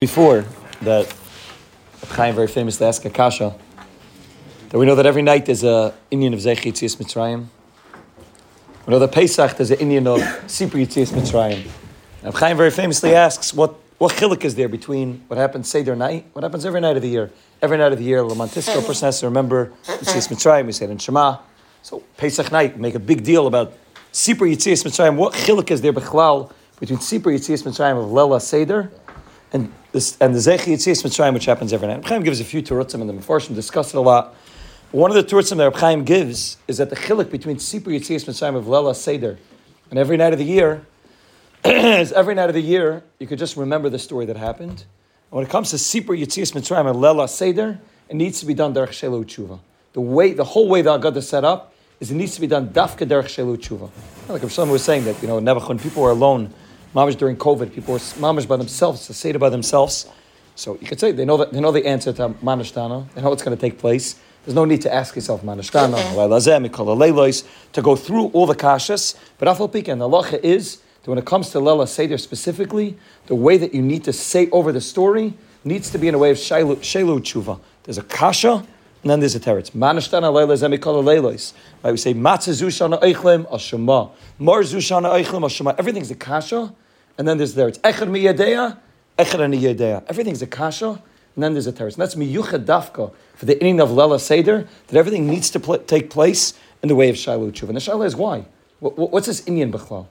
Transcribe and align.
before 0.00 0.44
that 0.80 1.12
Chaim 2.10 2.32
very 2.32 2.46
famously 2.46 2.86
asked 2.86 3.04
Akasha 3.04 3.52
that 4.68 4.78
we 4.78 4.86
know 4.86 4.94
that 4.94 5.06
every 5.06 5.22
night 5.22 5.46
there's 5.46 5.64
a 5.64 5.92
inyan 6.12 6.32
of 6.32 6.38
Zeich 6.38 6.58
Yitzias 6.58 6.96
Mitzrayim. 6.98 7.46
We 8.86 8.92
know 8.92 9.00
that 9.00 9.10
Pesach 9.10 9.56
there's 9.56 9.72
an 9.72 9.78
inyan 9.78 10.06
of 10.06 10.20
Sipur 10.46 10.80
Yitzias 10.86 11.10
Mitzrayim. 11.10 11.68
And 12.22 12.32
Chaim 12.32 12.56
very 12.56 12.70
famously 12.70 13.12
asks 13.12 13.52
what 13.52 13.74
what 13.98 14.12
chilik 14.12 14.44
is 14.44 14.54
there 14.54 14.68
between 14.68 15.24
what 15.26 15.36
happens 15.36 15.68
Seder 15.68 15.96
night, 15.96 16.26
what 16.32 16.44
happens 16.44 16.64
every 16.64 16.80
night 16.80 16.94
of 16.94 17.02
the 17.02 17.08
year. 17.08 17.32
Every 17.60 17.76
night 17.76 17.90
of 17.90 17.98
the 17.98 18.04
year, 18.04 18.22
Lamantisco 18.22 18.86
person 18.86 19.06
has 19.06 19.18
to 19.18 19.26
remember 19.26 19.72
Yitzias 19.82 20.28
Mitzrayim, 20.28 20.66
we 20.66 20.72
say 20.72 20.84
it 20.84 20.92
in 20.92 20.98
Shema. 20.98 21.38
So 21.82 22.04
Pesach 22.16 22.52
night, 22.52 22.78
make 22.78 22.94
a 22.94 23.00
big 23.00 23.24
deal 23.24 23.48
about 23.48 23.72
Sipur 24.12 24.48
Yitzias 24.48 24.84
Mitzrayim. 24.84 25.16
What 25.16 25.32
chilik 25.32 25.72
is 25.72 25.80
there 25.80 25.92
between 25.92 26.06
Sipur 27.00 27.34
Yitzias 27.34 27.64
Mitzrayim 27.64 28.00
of 28.00 28.12
Lela 28.12 28.40
Seder 28.40 28.92
and 29.52 29.72
this, 29.92 30.16
and 30.20 30.34
the 30.34 30.38
Zechi 30.38 30.72
Yitzias 30.74 31.04
Mitzrayim, 31.04 31.34
which 31.34 31.46
happens 31.46 31.72
every 31.72 31.88
night. 31.88 32.04
Chaim 32.04 32.22
gives 32.22 32.40
a 32.40 32.44
few 32.44 32.62
Turutzim, 32.62 33.00
and 33.00 33.08
the 33.08 33.14
Mefarshim 33.14 33.54
discuss 33.54 33.94
it 33.94 33.96
a 33.96 34.00
lot. 34.00 34.34
One 34.90 35.10
of 35.10 35.16
the 35.16 35.24
Turutzim 35.24 35.56
that 35.58 35.74
Chaim 35.76 36.04
gives 36.04 36.56
is 36.66 36.78
that 36.78 36.90
the 36.90 36.96
chilik 36.96 37.30
between 37.30 37.56
Sipur 37.56 37.94
Yitzias 37.94 38.24
Mitzrayim 38.24 38.56
of 38.56 38.68
Lela 38.68 38.94
Seder, 38.94 39.38
and 39.90 39.98
every 39.98 40.16
night 40.16 40.32
of 40.32 40.38
the 40.38 40.44
year, 40.44 40.86
is 41.64 42.12
every 42.12 42.34
night 42.34 42.48
of 42.48 42.54
the 42.54 42.62
year, 42.62 43.02
you 43.18 43.26
could 43.26 43.38
just 43.38 43.56
remember 43.56 43.88
the 43.88 43.98
story 43.98 44.26
that 44.26 44.36
happened. 44.36 44.84
And 45.30 45.36
when 45.36 45.44
it 45.44 45.50
comes 45.50 45.70
to 45.70 45.76
Sipur 45.76 46.18
Yitzias 46.18 46.52
Mitzrayim 46.52 46.88
and 46.88 47.00
Lela 47.00 47.28
Seder, 47.28 47.80
it 48.08 48.16
needs 48.16 48.40
to 48.40 48.46
be 48.46 48.54
done 48.54 48.74
Derech 48.74 48.88
Shelo 48.88 49.24
Tshuva. 49.24 49.60
The 49.92 50.00
way, 50.00 50.32
the 50.32 50.44
whole 50.44 50.68
way 50.68 50.82
that 50.82 51.00
God 51.00 51.16
is 51.16 51.28
set 51.28 51.44
up 51.44 51.74
is 52.00 52.10
it 52.10 52.14
needs 52.14 52.34
to 52.34 52.40
be 52.40 52.46
done 52.46 52.68
Dafka 52.68 53.06
Derech 53.06 53.24
Shelo 53.24 53.56
Tshuva. 53.56 53.90
Like 54.28 54.42
if 54.42 54.52
someone 54.52 54.72
was 54.72 54.84
saying 54.84 55.04
that, 55.04 55.20
you 55.20 55.28
know, 55.28 55.38
never 55.38 55.60
when 55.60 55.78
people 55.78 56.02
were 56.02 56.10
alone, 56.10 56.52
mamish 56.94 57.16
during 57.16 57.36
COVID, 57.36 57.72
people 57.72 57.94
were 57.94 58.00
mamish 58.00 58.46
by 58.46 58.56
themselves, 58.56 59.06
to 59.06 59.14
say 59.14 59.32
by 59.32 59.48
themselves. 59.48 60.06
So 60.54 60.76
you 60.80 60.86
could 60.86 60.98
say 60.98 61.12
they 61.12 61.24
know 61.24 61.36
that 61.36 61.52
they 61.52 61.60
know 61.60 61.70
the 61.70 61.86
answer 61.86 62.12
to 62.14 62.30
manashtana. 62.30 63.12
They 63.14 63.22
know 63.22 63.30
what's 63.30 63.42
going 63.42 63.56
to 63.56 63.60
take 63.60 63.78
place. 63.78 64.18
There's 64.44 64.56
no 64.56 64.64
need 64.64 64.82
to 64.82 64.92
ask 64.92 65.14
yourself 65.14 65.42
manashtana, 65.42 65.98
to 67.72 67.82
go 67.82 67.96
through 67.96 68.26
all 68.28 68.46
the 68.46 68.54
kashas. 68.54 69.16
But 69.38 69.48
afal 69.48 69.72
and 69.88 70.00
the 70.00 70.08
halacha 70.08 70.40
is 70.42 70.78
that 71.02 71.10
when 71.10 71.18
it 71.18 71.26
comes 71.26 71.50
to 71.50 71.60
lela 71.60 71.86
seder 71.86 72.18
specifically, 72.18 72.96
the 73.26 73.34
way 73.34 73.56
that 73.56 73.74
you 73.74 73.82
need 73.82 74.04
to 74.04 74.12
say 74.12 74.48
over 74.50 74.72
the 74.72 74.80
story 74.80 75.34
needs 75.64 75.90
to 75.90 75.98
be 75.98 76.08
in 76.08 76.14
a 76.14 76.18
way 76.18 76.30
of 76.30 76.38
shelu 76.38 76.76
tshuva. 76.76 77.60
There's 77.84 77.98
a 77.98 78.02
kasha. 78.02 78.66
And 79.02 79.10
then 79.10 79.20
there's 79.20 79.36
a 79.36 79.40
teretz. 79.40 79.70
Manashtana 79.70 80.32
leila 80.32 80.54
zemikol 80.54 81.04
leilos. 81.04 81.52
Right? 81.82 81.92
We 81.92 81.96
say 81.96 82.14
matzah 82.14 82.50
zushana 82.50 83.00
eichlim 83.00 83.48
ashema. 83.48 84.10
Mar 84.38 84.62
zushana 84.62 85.22
eichlim 85.22 85.42
ashema. 85.42 85.78
Everything's 85.78 86.10
a 86.10 86.16
kasha. 86.16 86.74
And 87.16 87.28
then 87.28 87.38
there's 87.38 87.54
there. 87.54 87.68
It's 87.68 87.78
echad 87.78 88.08
miyadeya, 88.08 88.78
echad 89.18 89.38
aniyadeya. 89.40 90.04
Everything's 90.08 90.42
a 90.42 90.46
kasha. 90.46 91.00
And 91.34 91.44
then 91.44 91.52
there's 91.52 91.68
a 91.68 91.72
teretz. 91.72 91.92
And 91.92 92.02
that's 92.02 92.16
miyuchad 92.16 92.64
dafka 92.64 93.12
for 93.34 93.46
the 93.46 93.54
inyan 93.54 93.80
of 93.80 93.92
Lela 93.92 94.18
Seder, 94.18 94.66
that 94.88 94.96
everything 94.96 95.28
needs 95.28 95.48
to 95.50 95.60
pl- 95.60 95.78
take 95.78 96.10
place 96.10 96.54
in 96.82 96.88
the 96.88 96.96
way 96.96 97.08
of 97.08 97.16
Shiloh 97.16 97.52
Tshuva. 97.52 97.68
And 97.68 97.76
the 97.76 97.80
Shiloh 97.80 98.02
is 98.02 98.16
why? 98.16 98.46
What, 98.80 98.98
what's 98.98 99.28
this 99.28 99.42
inyan 99.42 99.70
Bechlal? 99.72 100.06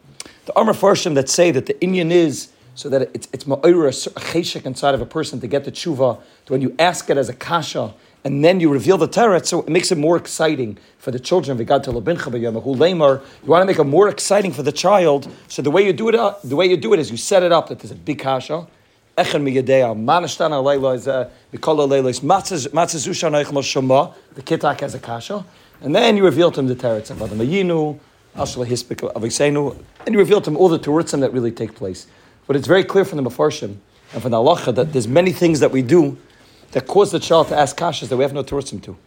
The 0.45 0.55
Amr 0.55 0.71
Farshim 0.71 1.13
that 1.15 1.27
say 1.27 1.52
that 1.52 1.65
the 1.65 1.73
inyan 1.75 2.09
is 2.11 2.49
so 2.77 2.89
that 2.89 3.09
it's 3.13 3.27
it's 3.33 3.43
ma'ira, 3.45 4.61
a 4.63 4.67
inside 4.67 4.93
of 4.93 5.02
a 5.02 5.05
person 5.05 5.41
to 5.41 5.47
get 5.47 5.65
the 5.65 5.71
tshuva, 5.71 6.21
to 6.45 6.53
when 6.53 6.61
you 6.61 6.75
ask 6.77 7.09
it 7.09 7.17
as 7.17 7.27
a 7.27 7.33
kasha, 7.33 7.93
and 8.28 8.44
then 8.44 8.59
you 8.59 8.70
reveal 8.70 8.97
the 8.97 9.08
teretz, 9.08 9.45
so 9.45 9.61
it 9.61 9.70
makes 9.70 9.89
it 9.89 9.97
more 9.97 10.17
exciting 10.17 10.78
for 10.97 11.11
the 11.11 11.20
children. 11.20 11.58
You 11.58 11.66
want 11.66 11.86
to 11.86 13.66
make 13.66 13.80
it 13.80 13.83
more 13.86 14.09
exciting 14.09 14.52
for 14.52 14.64
the 14.64 14.72
child. 14.73 15.31
So 15.47 15.61
the 15.61 15.72
way 15.72 15.86
you 15.86 15.94
do 15.94 16.09
it, 16.09 16.16
uh, 16.16 16.36
the 16.44 16.58
way 16.58 16.66
you 16.66 16.75
do 16.75 16.94
it 16.94 17.00
is 17.00 17.09
you 17.09 17.16
set 17.16 17.42
it 17.42 17.53
up 17.53 17.70
that 17.70 17.80
there's 17.80 17.92
a 17.92 17.95
big 17.95 18.20
kasha. 18.20 18.67
Eichel. 19.17 19.45
The 24.36 24.42
kitak 24.42 24.80
has 24.81 24.94
a 24.94 25.00
kasha, 25.00 25.45
and 25.80 25.95
then 25.95 26.17
you 26.17 26.25
reveal 26.25 26.52
to 26.52 26.59
him 26.59 26.67
the 26.67 26.75
teretz 26.75 27.09
and 30.05 30.14
you 30.14 30.20
reveal 30.20 30.42
to 30.42 30.49
him 30.49 30.58
all 30.58 30.67
the 30.67 30.80
terutzim 30.80 31.21
that 31.21 31.32
really 31.32 31.52
take 31.52 31.76
place. 31.76 32.08
But 32.45 32.58
it's 32.58 32.67
very 32.67 32.83
clear 32.83 33.05
from 33.05 33.23
the 33.23 33.30
Mefarshim 33.30 33.77
and 34.11 34.21
from 34.21 34.32
the 34.32 34.37
halacha 34.37 34.76
that 34.76 34.92
there's 34.92 35.08
many 35.08 35.32
things 35.32 35.61
that 35.61 35.71
we 35.71 35.82
do 35.82 36.17
that 36.72 36.88
cause 36.88 37.11
the 37.11 37.20
child 37.20 37.48
to 37.50 37.58
ask 37.58 37.78
kashas 37.78 38.10
that 38.10 38.17
we 38.17 38.23
have 38.23 38.33
no 38.33 38.44
terutzim 38.44 38.82
to. 38.83 38.98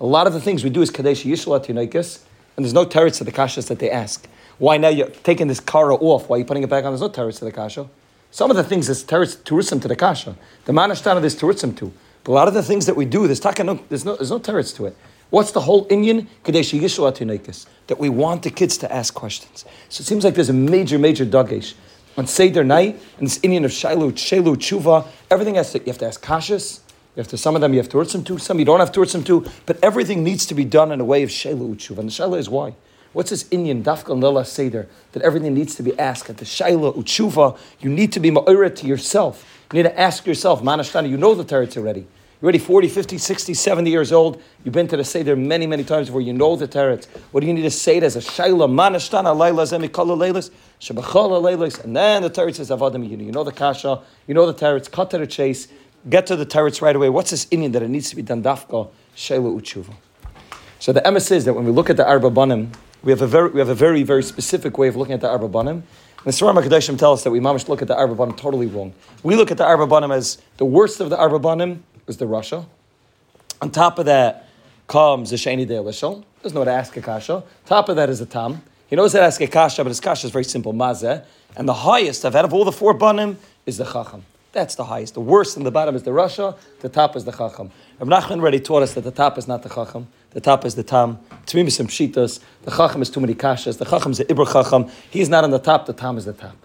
A 0.00 0.06
lot 0.06 0.26
of 0.26 0.32
the 0.32 0.40
things 0.40 0.64
we 0.64 0.70
do 0.70 0.82
is 0.82 0.90
kadesh 0.90 1.24
yishla 1.24 1.64
tinaikis, 1.64 2.20
and 2.56 2.64
there's 2.64 2.74
no 2.74 2.86
teretz 2.86 3.18
to 3.18 3.24
the 3.24 3.32
kashas 3.32 3.68
that 3.68 3.78
they 3.78 3.90
ask. 3.90 4.28
Why 4.58 4.76
now 4.76 4.88
you're 4.88 5.08
taking 5.08 5.48
this 5.48 5.60
kara 5.60 5.94
off? 5.94 6.28
Why 6.28 6.36
are 6.36 6.38
you 6.40 6.44
putting 6.44 6.62
it 6.62 6.70
back 6.70 6.84
on? 6.84 6.92
There's 6.92 7.00
no 7.00 7.08
teretz 7.08 7.38
to 7.38 7.44
the 7.44 7.52
kasha. 7.52 7.88
Some 8.30 8.50
of 8.50 8.56
the 8.56 8.64
things 8.64 8.86
there's 8.86 9.04
teretz 9.04 9.36
terutzim 9.36 9.80
to 9.82 9.88
the 9.88 9.96
kasha. 9.96 10.36
The 10.64 10.72
manashtana 10.72 11.20
there's 11.20 11.38
terutzim 11.38 11.76
to. 11.78 11.92
But 12.24 12.32
a 12.32 12.34
lot 12.34 12.48
of 12.48 12.54
the 12.54 12.62
things 12.62 12.86
that 12.86 12.96
we 12.96 13.06
do, 13.06 13.26
there's, 13.26 13.40
taka, 13.40 13.64
no, 13.64 13.80
there's 13.88 14.04
no 14.04 14.16
there's 14.16 14.30
no 14.30 14.38
teretz 14.38 14.74
to 14.76 14.86
it. 14.86 14.96
What's 15.30 15.52
the 15.52 15.60
whole 15.60 15.86
inyan? 15.88 16.26
Kadesh 16.44 16.72
yishla 16.72 17.16
tinaikis. 17.16 17.66
That 17.86 17.98
we 17.98 18.08
want 18.08 18.42
the 18.42 18.50
kids 18.50 18.76
to 18.78 18.92
ask 18.92 19.14
questions. 19.14 19.64
So 19.88 20.02
it 20.02 20.04
seems 20.06 20.24
like 20.24 20.34
there's 20.34 20.50
a 20.50 20.54
major, 20.54 20.98
major 20.98 21.26
dagesh 21.26 21.74
on 22.16 22.26
Seder 22.26 22.64
night, 22.64 23.00
and 23.18 23.26
this 23.26 23.38
inyan 23.38 23.64
of 23.64 23.72
Shiloh, 23.72 24.10
Shelu, 24.10 24.56
Tshuva, 24.56 25.06
everything 25.30 25.54
has 25.54 25.72
to, 25.72 25.78
you 25.78 25.86
have 25.86 25.98
to 25.98 26.06
ask 26.06 26.22
kashas, 26.22 26.80
you 27.20 27.24
have 27.24 27.28
to, 27.28 27.36
some 27.36 27.54
of 27.54 27.60
them 27.60 27.74
you 27.74 27.82
have 27.82 28.08
some 28.08 28.24
to, 28.24 28.38
some 28.38 28.58
you 28.58 28.64
don't 28.64 28.80
have 28.80 29.10
some 29.10 29.22
to, 29.24 29.44
but 29.66 29.78
everything 29.84 30.24
needs 30.24 30.46
to 30.46 30.54
be 30.54 30.64
done 30.64 30.90
in 30.90 31.00
a 31.00 31.04
way 31.04 31.22
of 31.22 31.28
Shailu 31.28 31.76
Utshuva. 31.76 31.98
And 31.98 32.08
the 32.08 32.12
Shaila 32.12 32.38
is 32.38 32.48
why? 32.48 32.74
What's 33.12 33.28
this 33.28 33.44
inyan 33.44 33.82
Dafka 33.82 34.18
Lela 34.18 34.42
Seder 34.44 34.88
that 35.12 35.22
everything 35.22 35.52
needs 35.52 35.74
to 35.74 35.82
be 35.82 35.98
asked 35.98 36.30
at 36.30 36.38
the 36.38 36.46
Shaila 36.46 36.96
Utshuva? 36.96 37.58
You 37.78 37.90
need 37.90 38.10
to 38.12 38.20
be 38.20 38.30
Ma'ira 38.30 38.74
to 38.74 38.86
yourself. 38.86 39.62
You 39.70 39.82
need 39.82 39.88
to 39.90 40.00
ask 40.00 40.26
yourself, 40.26 40.62
Manashtana, 40.62 41.10
you 41.10 41.18
know 41.18 41.34
the 41.34 41.44
teretz 41.44 41.76
already. 41.76 42.00
You're 42.40 42.46
already 42.46 42.58
40, 42.58 42.88
50, 42.88 43.18
60, 43.18 43.52
70 43.52 43.90
years 43.90 44.12
old. 44.12 44.40
You've 44.64 44.72
been 44.72 44.88
to 44.88 44.96
the 44.96 45.04
Seder 45.04 45.36
many, 45.36 45.66
many 45.66 45.84
times 45.84 46.10
where 46.10 46.22
you 46.22 46.32
know 46.32 46.56
the 46.56 46.66
teretz. 46.66 47.06
What 47.32 47.42
do 47.42 47.46
you 47.46 47.52
need 47.52 47.62
to 47.62 47.70
say 47.70 48.00
as 48.00 48.16
a 48.16 48.20
Shaila? 48.20 48.70
Manashtana, 48.70 49.36
Laila, 49.36 49.64
Zemikala, 49.64 50.16
Leilis, 50.16 50.50
Shabachala, 50.80 51.42
Leilis. 51.42 51.84
And 51.84 51.94
then 51.94 52.22
the 52.22 52.30
teretz 52.30 52.54
says 52.54 52.70
Avadim 52.70 53.06
You 53.06 53.30
know 53.30 53.44
the 53.44 53.52
Kasha, 53.52 54.00
you 54.26 54.32
know 54.32 54.50
the 54.50 54.54
teretz, 54.54 54.90
cut 54.90 55.10
to 55.10 55.18
the 55.18 55.26
chase 55.26 55.68
get 56.08 56.26
to 56.28 56.36
the 56.36 56.46
teretz 56.46 56.80
right 56.80 56.96
away. 56.96 57.08
What's 57.08 57.30
this 57.30 57.46
inyan 57.46 57.72
that 57.72 57.82
it 57.82 57.88
needs 57.88 58.10
to 58.10 58.16
be 58.16 58.22
done 58.22 58.42
dafka 58.42 58.88
shelu 59.16 59.60
utshuva? 59.60 59.94
So 60.78 60.92
the 60.92 61.00
emes 61.02 61.30
is 61.30 61.44
that 61.44 61.54
when 61.54 61.64
we 61.64 61.72
look 61.72 61.90
at 61.90 61.96
the 61.96 62.06
arba 62.06 62.30
banim, 62.30 62.72
we 63.02 63.12
have 63.12 63.22
a 63.22 63.26
very 63.26 63.50
we 63.50 63.58
have 63.58 63.68
a 63.68 63.74
very 63.74 64.02
very 64.02 64.22
specific 64.22 64.78
way 64.78 64.88
of 64.88 64.96
looking 64.96 65.14
at 65.14 65.20
the 65.20 65.28
arba 65.28 65.48
banim. 65.48 65.82
The 66.24 66.32
Surah 66.32 66.52
Makadeshim 66.52 66.98
tell 66.98 67.14
us 67.14 67.24
that 67.24 67.30
we 67.30 67.40
must 67.40 67.68
look 67.68 67.82
at 67.82 67.88
the 67.88 67.96
arba 67.96 68.14
banim 68.14 68.36
totally 68.36 68.66
wrong. 68.66 68.92
We 69.22 69.36
look 69.36 69.50
at 69.50 69.58
the 69.58 69.64
arba 69.64 69.86
banim 69.86 70.10
as 70.10 70.40
the 70.58 70.64
worst 70.64 71.00
of 71.00 71.10
the 71.10 71.18
arba 71.18 71.38
banim 71.38 71.84
is 72.06 72.16
the 72.18 72.26
rasha. 72.26 72.66
On 73.62 73.70
top 73.70 73.98
of 73.98 74.06
that 74.06 74.48
comes 74.86 75.30
the 75.30 75.36
sheni 75.36 75.66
de 75.66 75.74
elishal. 75.74 76.24
There's 76.42 76.54
no 76.54 76.64
to 76.64 76.70
ask 76.70 76.96
a 76.96 77.02
kasha. 77.02 77.42
Top 77.66 77.88
of 77.88 77.96
that 77.96 78.08
is 78.08 78.18
the 78.18 78.26
tam. 78.26 78.62
He 78.88 78.96
knows 78.96 79.12
how 79.12 79.20
to 79.20 79.26
ask 79.26 79.40
a 79.40 79.46
kasha, 79.46 79.84
but 79.84 79.88
his 79.88 80.00
kasha 80.00 80.26
is 80.26 80.32
very 80.32 80.44
simple, 80.44 80.72
mazeh. 80.72 81.24
And 81.56 81.68
the 81.68 81.74
highest 81.74 82.24
of 82.24 82.34
out 82.34 82.44
of 82.44 82.54
all 82.54 82.64
the 82.64 82.72
four 82.72 82.94
banim 82.94 83.38
is 83.66 83.76
the 83.76 83.84
chacham. 83.84 84.24
That's 84.52 84.74
the 84.74 84.84
highest. 84.84 85.14
The 85.14 85.20
worst 85.20 85.56
in 85.56 85.62
the 85.62 85.70
bottom 85.70 85.94
is 85.94 86.02
the 86.02 86.10
Rasha, 86.10 86.58
the 86.80 86.88
top 86.88 87.14
is 87.14 87.24
the 87.24 87.30
Chacham. 87.30 87.70
Rav 88.00 88.08
Nachman 88.08 88.40
already 88.40 88.58
taught 88.58 88.82
us 88.82 88.94
that 88.94 89.02
the 89.02 89.12
top 89.12 89.38
is 89.38 89.46
not 89.46 89.62
the 89.62 89.68
Chacham, 89.68 90.08
the 90.30 90.40
top 90.40 90.64
is 90.64 90.74
the 90.74 90.82
Tam. 90.82 91.18
Tmimis 91.46 91.80
Shitas, 91.86 92.40
the 92.62 92.72
Chacham 92.72 93.00
is 93.00 93.10
too 93.10 93.20
many 93.20 93.34
Kashas, 93.34 93.78
the 93.78 93.84
Chacham 93.84 94.10
is 94.10 94.18
the 94.18 94.24
Ibra 94.24 94.52
Chacham, 94.52 94.90
he's 95.08 95.28
not 95.28 95.44
on 95.44 95.50
the 95.50 95.60
top, 95.60 95.86
the 95.86 95.92
Tam 95.92 96.18
is 96.18 96.24
the 96.24 96.32
top. 96.32 96.56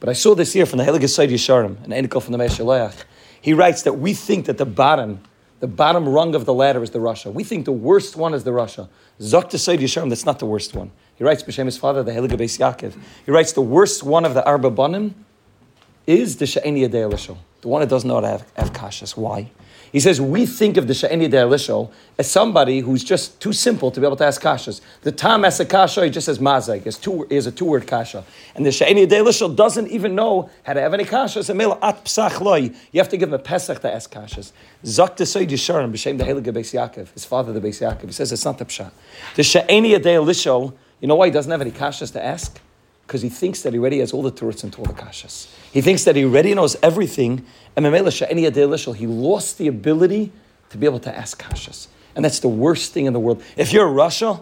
But 0.00 0.10
I 0.10 0.12
saw 0.12 0.34
this 0.34 0.52
here 0.52 0.66
from 0.66 0.78
the 0.78 0.84
Helig 0.84 1.08
Sayyid 1.08 1.30
Yisharim, 1.30 1.82
an 1.84 1.90
Enikal 1.90 2.22
from 2.22 2.32
the 2.32 2.38
Meshalayach. 2.38 3.04
He 3.40 3.54
writes 3.54 3.82
that 3.82 3.94
we 3.94 4.12
think 4.12 4.44
that 4.44 4.58
the 4.58 4.66
bottom, 4.66 5.22
the 5.60 5.66
bottom 5.66 6.06
rung 6.06 6.34
of 6.34 6.44
the 6.44 6.52
ladder 6.52 6.82
is 6.82 6.90
the 6.90 6.98
Rasha. 6.98 7.32
We 7.32 7.44
think 7.44 7.64
the 7.64 7.72
worst 7.72 8.16
one 8.16 8.34
is 8.34 8.44
the 8.44 8.50
Rasha. 8.50 8.88
Zok 9.20 9.50
Sayyid 9.50 9.80
Yisharim, 9.80 10.10
that's 10.10 10.26
not 10.26 10.40
the 10.40 10.46
worst 10.46 10.74
one. 10.74 10.90
He 11.16 11.24
writes, 11.24 11.42
B'Shem 11.42 11.64
his 11.64 11.78
father, 11.78 12.02
the 12.02 12.12
Helig 12.12 12.30
Beis 12.32 12.58
Yaakov. 12.58 12.98
He 13.24 13.30
writes, 13.30 13.52
the 13.52 13.62
worst 13.62 14.02
one 14.02 14.26
of 14.26 14.34
the 14.34 14.44
Arba 14.44 14.70
Banim 14.70 15.14
is 16.06 16.36
the 16.36 16.44
Sha'eni 16.44 16.88
Yadei 16.88 17.36
the 17.60 17.68
one 17.68 17.80
that 17.80 17.90
doesn't 17.90 18.08
know 18.08 18.14
how 18.14 18.20
to 18.20 18.28
have, 18.28 18.72
kashas. 18.72 19.16
Why? 19.16 19.50
He 19.92 19.98
says, 19.98 20.20
we 20.20 20.46
think 20.46 20.76
of 20.76 20.86
the 20.86 20.94
Sha'eni 20.94 21.28
Yadei 21.28 21.90
as 22.18 22.30
somebody 22.30 22.78
who's 22.78 23.02
just 23.02 23.40
too 23.40 23.52
simple 23.52 23.90
to 23.90 24.00
be 24.00 24.06
able 24.06 24.16
to 24.16 24.24
ask 24.24 24.40
kashas. 24.40 24.80
The 25.02 25.12
Tam 25.12 25.44
asks 25.44 25.60
a 25.60 25.66
kasha, 25.66 26.04
he 26.04 26.10
just 26.10 26.26
says 26.26 26.38
mazag, 26.38 26.86
is, 26.86 26.96
two, 26.96 27.26
is 27.28 27.46
a 27.46 27.52
two-word 27.52 27.86
kasha. 27.86 28.24
And 28.54 28.64
the 28.64 28.70
Sha'eni 28.70 29.06
Yadei 29.06 29.56
doesn't 29.56 29.88
even 29.88 30.14
know 30.14 30.48
how 30.62 30.74
to 30.74 30.80
have 30.80 30.94
any 30.94 31.04
kashas. 31.04 31.50
At 31.82 32.04
psach 32.04 32.40
loy. 32.40 32.70
You 32.92 33.00
have 33.00 33.08
to 33.08 33.16
give 33.16 33.28
him 33.28 33.34
a 33.34 33.38
pesach 33.38 33.80
to 33.80 33.92
ask 33.92 34.12
kashas. 34.12 34.52
Zak 34.86 35.16
Seyd 35.16 35.48
Yisharim, 35.48 35.92
b'shem 35.92 36.18
the 36.18 36.24
Heilige 36.24 36.54
Beis 36.54 36.72
Yaakov, 36.72 37.12
his 37.12 37.24
father 37.24 37.52
the 37.52 37.60
Beis 37.60 37.80
Yaakov, 37.80 38.06
he 38.06 38.12
says 38.12 38.32
it's 38.32 38.44
not 38.44 38.58
the 38.58 38.64
pshat. 38.64 38.92
The 39.34 39.42
Sha'eni 39.42 39.98
Yadei 39.98 40.72
you 41.00 41.08
know 41.08 41.14
why 41.14 41.26
he 41.26 41.32
doesn't 41.32 41.50
have 41.50 41.60
any 41.60 41.70
kashas 41.70 42.12
to 42.12 42.24
ask? 42.24 42.60
Because 43.10 43.22
he 43.22 43.28
thinks 43.28 43.62
that 43.62 43.72
he 43.72 43.78
already 43.80 43.98
has 43.98 44.12
all 44.12 44.22
the 44.22 44.30
turrets 44.30 44.62
and 44.62 44.72
all 44.76 44.84
the 44.84 44.92
kashas. 44.92 45.48
He 45.72 45.80
thinks 45.80 46.04
that 46.04 46.14
he 46.14 46.24
already 46.24 46.54
knows 46.54 46.76
everything, 46.80 47.44
and 47.74 47.84
he 47.84 49.06
lost 49.08 49.58
the 49.58 49.66
ability 49.66 50.30
to 50.68 50.78
be 50.78 50.86
able 50.86 51.00
to 51.00 51.18
ask 51.18 51.42
kashas. 51.42 51.88
And 52.14 52.24
that's 52.24 52.38
the 52.38 52.46
worst 52.46 52.92
thing 52.92 53.06
in 53.06 53.12
the 53.12 53.18
world. 53.18 53.42
If 53.56 53.72
you're 53.72 53.88
Russia, 53.88 54.38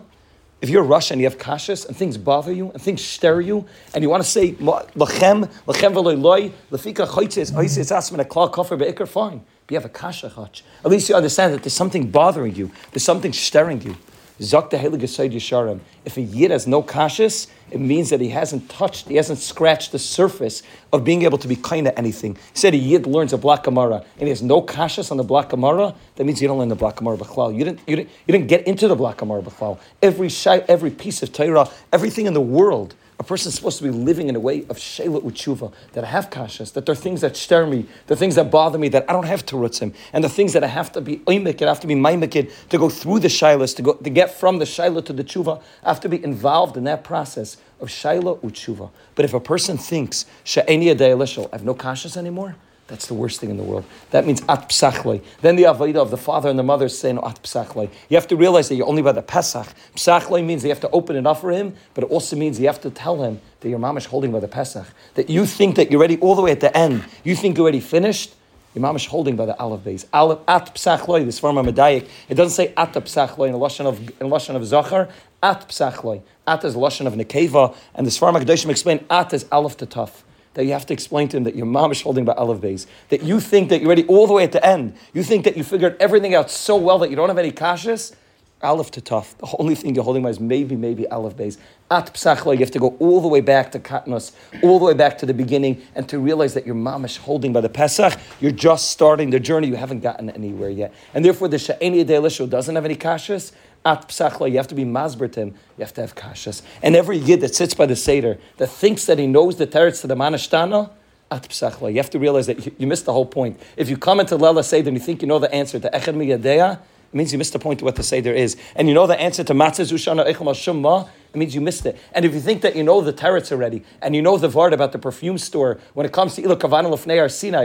if 0.60 0.68
you're 0.68 0.82
Russian, 0.82 1.18
you 1.18 1.24
have 1.24 1.38
kashas 1.38 1.86
and 1.88 1.96
things 1.96 2.18
bother 2.18 2.52
you 2.52 2.70
and 2.72 2.82
things 2.82 3.02
stir 3.02 3.40
you, 3.40 3.64
and 3.94 4.02
you 4.04 4.10
want 4.10 4.22
to 4.22 4.28
say 4.28 4.52
lachem 4.52 5.48
lachem 5.66 5.94
v'loy 5.94 6.52
lefika 6.70 7.06
choitzes 7.06 7.52
oises 7.52 7.90
asman 7.90 8.20
a 8.20 8.26
klal 8.26 8.52
beikar 8.52 9.08
fine. 9.08 9.40
But 9.66 9.72
you 9.72 9.76
have 9.78 9.86
a 9.86 9.88
kasha 9.88 10.28
chach. 10.28 10.60
At 10.84 10.90
least 10.90 11.08
you 11.08 11.14
understand 11.14 11.54
that 11.54 11.62
there's 11.62 11.72
something 11.72 12.10
bothering 12.10 12.54
you. 12.54 12.70
There's 12.92 13.02
something 13.02 13.32
stirring 13.32 13.80
you. 13.80 13.96
Zok 14.40 14.70
the. 14.70 15.80
If 16.04 16.16
a 16.16 16.20
yid 16.20 16.50
has 16.50 16.66
no 16.66 16.82
kashas, 16.82 17.48
it 17.70 17.80
means 17.80 18.10
that 18.10 18.20
he 18.20 18.28
hasn't 18.28 18.70
touched, 18.70 19.08
he 19.08 19.16
hasn't 19.16 19.38
scratched 19.40 19.92
the 19.92 19.98
surface 19.98 20.62
of 20.92 21.04
being 21.04 21.22
able 21.22 21.38
to 21.38 21.48
be 21.48 21.56
kind 21.56 21.86
of 21.88 21.94
anything. 21.96 22.34
He 22.34 22.58
said 22.58 22.74
a 22.74 22.76
yid 22.76 23.06
learns 23.06 23.32
a 23.32 23.38
black 23.38 23.64
Gemara 23.64 24.04
and 24.14 24.22
he 24.22 24.28
has 24.28 24.42
no 24.42 24.62
kashas 24.62 25.10
on 25.10 25.16
the 25.16 25.24
black 25.24 25.50
Gemara, 25.50 25.94
that 26.16 26.24
means 26.24 26.40
you 26.40 26.48
don't 26.48 26.58
learn 26.58 26.68
the 26.68 26.76
black 26.76 26.96
Gemara 26.96 27.16
b'chlal. 27.16 27.56
You 27.56 27.64
didn't, 27.64 27.80
you 27.86 27.96
didn't, 27.96 28.10
you 28.26 28.32
didn't 28.32 28.46
get 28.48 28.66
into 28.66 28.88
the 28.88 28.96
black 28.96 29.18
Gemara 29.18 29.42
b'chlal. 29.42 29.78
Every 30.02 30.28
shy, 30.28 30.58
every 30.68 30.90
piece 30.90 31.22
of 31.22 31.32
Torah, 31.32 31.68
everything 31.92 32.26
in 32.26 32.34
the 32.34 32.40
world 32.40 32.94
a 33.20 33.24
person 33.24 33.48
is 33.48 33.54
supposed 33.54 33.78
to 33.78 33.84
be 33.84 33.90
living 33.90 34.28
in 34.28 34.36
a 34.36 34.40
way 34.40 34.60
of 34.68 34.76
shela 34.76 35.20
utshuva, 35.20 35.72
that 35.92 36.04
I 36.04 36.06
have 36.06 36.30
kashas, 36.30 36.72
that 36.74 36.86
there 36.86 36.92
are 36.92 36.96
things 36.96 37.20
that 37.20 37.36
stir 37.36 37.66
me, 37.66 37.86
the 38.06 38.14
things 38.14 38.36
that 38.36 38.50
bother 38.50 38.78
me, 38.78 38.88
that 38.90 39.04
I 39.08 39.12
don't 39.12 39.26
have 39.26 39.44
to 39.46 39.56
rutzim, 39.56 39.92
and 40.12 40.22
the 40.22 40.28
things 40.28 40.52
that 40.52 40.62
I 40.62 40.68
have 40.68 40.92
to 40.92 41.00
be 41.00 41.18
oimik, 41.18 41.60
I 41.60 41.66
have 41.66 41.80
to 41.80 41.88
be 41.88 41.96
maimikid, 41.96 42.52
to 42.68 42.78
go 42.78 42.88
through 42.88 43.18
the 43.20 43.28
shilas, 43.28 43.74
to 43.76 43.82
go 43.82 43.94
to 43.94 44.10
get 44.10 44.30
from 44.30 44.58
the 44.58 44.64
shaila 44.64 45.04
to 45.06 45.12
the 45.12 45.24
tshuva, 45.24 45.60
I 45.82 45.88
have 45.88 46.00
to 46.00 46.08
be 46.08 46.22
involved 46.22 46.76
in 46.76 46.84
that 46.84 47.02
process 47.02 47.56
of 47.80 47.88
shaila 47.88 48.38
utshuva. 48.40 48.90
But 49.16 49.24
if 49.24 49.34
a 49.34 49.40
person 49.40 49.78
thinks, 49.78 50.24
sha'eni 50.44 50.88
I 50.88 51.56
have 51.56 51.64
no 51.64 51.74
kashas 51.74 52.16
anymore, 52.16 52.54
that's 52.88 53.06
the 53.06 53.14
worst 53.14 53.38
thing 53.38 53.50
in 53.50 53.58
the 53.58 53.62
world. 53.62 53.84
That 54.10 54.26
means 54.26 54.40
at 54.48 54.70
psachloi. 54.70 55.22
Then 55.42 55.56
the 55.56 55.64
avodah 55.64 55.96
of 55.96 56.10
the 56.10 56.16
father 56.16 56.48
and 56.48 56.58
the 56.58 56.62
mother 56.62 56.86
is 56.86 56.98
saying 56.98 57.18
at 57.18 57.42
psachloi. 57.42 57.90
You 58.08 58.16
have 58.16 58.26
to 58.28 58.36
realize 58.36 58.70
that 58.70 58.76
you're 58.76 58.88
only 58.88 59.02
by 59.02 59.12
the 59.12 59.22
pesach. 59.22 59.66
Psachloi 59.94 60.44
means 60.44 60.64
you 60.64 60.70
have 60.70 60.80
to 60.80 60.90
open 60.90 61.14
it 61.14 61.26
up 61.26 61.38
for 61.38 61.50
him, 61.50 61.74
but 61.92 62.04
it 62.04 62.10
also 62.10 62.34
means 62.34 62.58
you 62.58 62.66
have 62.66 62.80
to 62.80 62.90
tell 62.90 63.22
him 63.22 63.40
that 63.60 63.68
your 63.68 63.78
mom 63.78 63.98
is 63.98 64.06
holding 64.06 64.32
by 64.32 64.40
the 64.40 64.48
pesach. 64.48 64.86
That 65.14 65.28
you 65.28 65.44
think 65.44 65.76
that 65.76 65.90
you're 65.90 66.00
ready 66.00 66.18
all 66.20 66.34
the 66.34 66.40
way 66.40 66.50
at 66.50 66.60
the 66.60 66.74
end. 66.74 67.04
You 67.24 67.36
think 67.36 67.58
you're 67.58 67.64
already 67.64 67.80
finished. 67.80 68.34
Your 68.74 68.80
mom 68.80 68.96
is 68.96 69.04
holding 69.04 69.36
by 69.36 69.44
the 69.44 69.58
aleph 69.60 69.84
base. 69.84 70.06
Aleph 70.14 70.38
at 70.48 70.74
psachloi. 70.74 71.26
This 71.26 71.38
form 71.38 71.58
of 71.58 71.66
medayik. 71.66 72.08
It 72.30 72.36
doesn't 72.36 72.54
say 72.54 72.72
at 72.74 72.94
psachloi 72.94 73.48
in 73.48 73.54
lashon 73.54 73.84
of 73.84 74.00
in 74.00 74.28
lashon 74.28 74.56
of 74.56 74.64
zachar. 74.64 75.10
At 75.42 75.68
psachloi. 75.68 76.22
At 76.46 76.64
is 76.64 76.74
lashon 76.74 77.06
of 77.06 77.12
nekeva, 77.12 77.76
and 77.94 78.06
the 78.06 78.10
Sfarim 78.10 78.40
Hakadoshim 78.40 78.70
explain 78.70 79.04
at 79.10 79.34
is 79.34 79.44
aleph 79.52 79.76
to 79.76 79.86
tough 79.86 80.24
that 80.54 80.64
you 80.64 80.72
have 80.72 80.86
to 80.86 80.92
explain 80.92 81.28
to 81.28 81.36
him 81.36 81.44
that 81.44 81.54
your 81.54 81.66
mom 81.66 81.92
is 81.92 82.02
holding 82.02 82.24
by 82.24 82.32
olive 82.32 82.60
base, 82.60 82.86
that 83.08 83.22
you 83.22 83.40
think 83.40 83.68
that 83.68 83.80
you're 83.80 83.88
ready 83.88 84.04
all 84.06 84.26
the 84.26 84.32
way 84.32 84.44
at 84.44 84.52
the 84.52 84.64
end. 84.64 84.94
You 85.12 85.22
think 85.22 85.44
that 85.44 85.56
you 85.56 85.64
figured 85.64 85.96
everything 86.00 86.34
out 86.34 86.50
so 86.50 86.76
well 86.76 86.98
that 86.98 87.10
you 87.10 87.16
don't 87.16 87.28
have 87.28 87.38
any 87.38 87.52
kashas. 87.52 88.14
Aleph 88.60 88.90
to 88.90 89.00
tough. 89.00 89.38
The 89.38 89.46
only 89.60 89.76
thing 89.76 89.94
you're 89.94 90.02
holding 90.02 90.24
by 90.24 90.30
is 90.30 90.40
maybe, 90.40 90.74
maybe 90.74 91.06
Aleph 91.06 91.36
base. 91.36 91.58
At 91.92 92.12
Psachla, 92.12 92.54
you 92.54 92.58
have 92.58 92.72
to 92.72 92.80
go 92.80 92.96
all 92.98 93.20
the 93.20 93.28
way 93.28 93.40
back 93.40 93.70
to 93.72 93.78
Katnos, 93.78 94.32
all 94.64 94.80
the 94.80 94.84
way 94.84 94.94
back 94.94 95.16
to 95.18 95.26
the 95.26 95.32
beginning, 95.32 95.80
and 95.94 96.08
to 96.08 96.18
realize 96.18 96.54
that 96.54 96.66
your 96.66 96.74
mom 96.74 97.04
is 97.04 97.16
holding 97.16 97.52
by 97.52 97.60
the 97.60 97.68
Pesach. 97.68 98.18
You're 98.40 98.50
just 98.50 98.90
starting 98.90 99.30
the 99.30 99.38
journey. 99.38 99.68
You 99.68 99.76
haven't 99.76 100.00
gotten 100.00 100.28
anywhere 100.30 100.70
yet. 100.70 100.92
And 101.14 101.24
therefore, 101.24 101.46
the 101.46 101.56
Sha'eni 101.56 102.04
Adelisho 102.04 102.50
doesn't 102.50 102.74
have 102.74 102.84
any 102.84 102.96
kashas. 102.96 103.52
At 103.84 104.08
Psachla, 104.08 104.50
you 104.50 104.56
have 104.56 104.68
to 104.68 104.74
be 104.74 104.84
Masbertim. 104.84 105.54
You 105.76 105.84
have 105.84 105.94
to 105.94 106.00
have 106.00 106.14
kashas. 106.14 106.62
And 106.82 106.96
every 106.96 107.16
Yid 107.16 107.40
that 107.40 107.54
sits 107.54 107.74
by 107.74 107.86
the 107.86 107.96
Seder, 107.96 108.38
that 108.58 108.66
thinks 108.68 109.06
that 109.06 109.18
he 109.18 109.26
knows 109.26 109.56
the 109.56 109.66
teretz 109.66 110.00
to 110.02 110.06
the 110.06 110.16
Manashtana, 110.16 110.90
at 111.30 111.48
Psachla. 111.48 111.90
You 111.90 111.98
have 111.98 112.10
to 112.10 112.18
realize 112.18 112.46
that 112.46 112.64
you, 112.64 112.74
you 112.78 112.86
missed 112.86 113.04
the 113.04 113.12
whole 113.12 113.26
point. 113.26 113.60
If 113.76 113.88
you 113.90 113.96
come 113.96 114.20
into 114.20 114.36
Lela 114.36 114.64
Seder 114.64 114.88
and 114.88 114.96
you 114.96 115.02
think 115.02 115.22
you 115.22 115.28
know 115.28 115.38
the 115.38 115.52
answer 115.52 115.78
to 115.78 115.90
Echad 115.90 116.14
Miyadeya, 116.14 116.78
it 117.12 117.16
means 117.16 117.32
you 117.32 117.38
missed 117.38 117.54
the 117.54 117.58
point 117.58 117.80
of 117.80 117.84
what 117.84 117.96
the 117.96 118.02
Seder 118.02 118.32
is. 118.32 118.56
And 118.76 118.86
you 118.86 118.94
know 118.94 119.06
the 119.06 119.18
answer 119.18 119.42
to 119.42 119.54
Matzah 119.54 119.90
Zushana 119.90 120.30
Echel 120.30 120.46
Shumma, 120.52 121.08
it 121.32 121.36
means 121.36 121.54
you 121.54 121.60
missed 121.60 121.86
it. 121.86 121.98
And 122.12 122.24
if 122.24 122.34
you 122.34 122.40
think 122.40 122.62
that 122.62 122.76
you 122.76 122.82
know 122.82 123.00
the 123.00 123.12
teretz 123.12 123.50
already, 123.50 123.82
and 124.02 124.14
you 124.14 124.20
know 124.20 124.36
the 124.36 124.48
vart 124.48 124.72
about 124.72 124.92
the 124.92 124.98
perfume 124.98 125.38
store, 125.38 125.78
when 125.94 126.04
it 126.04 126.12
comes 126.12 126.34
to 126.34 126.42
Ilo 126.42 126.56
Kavana 126.56 126.90
Lefnei 126.90 127.30
Sinai, 127.30 127.62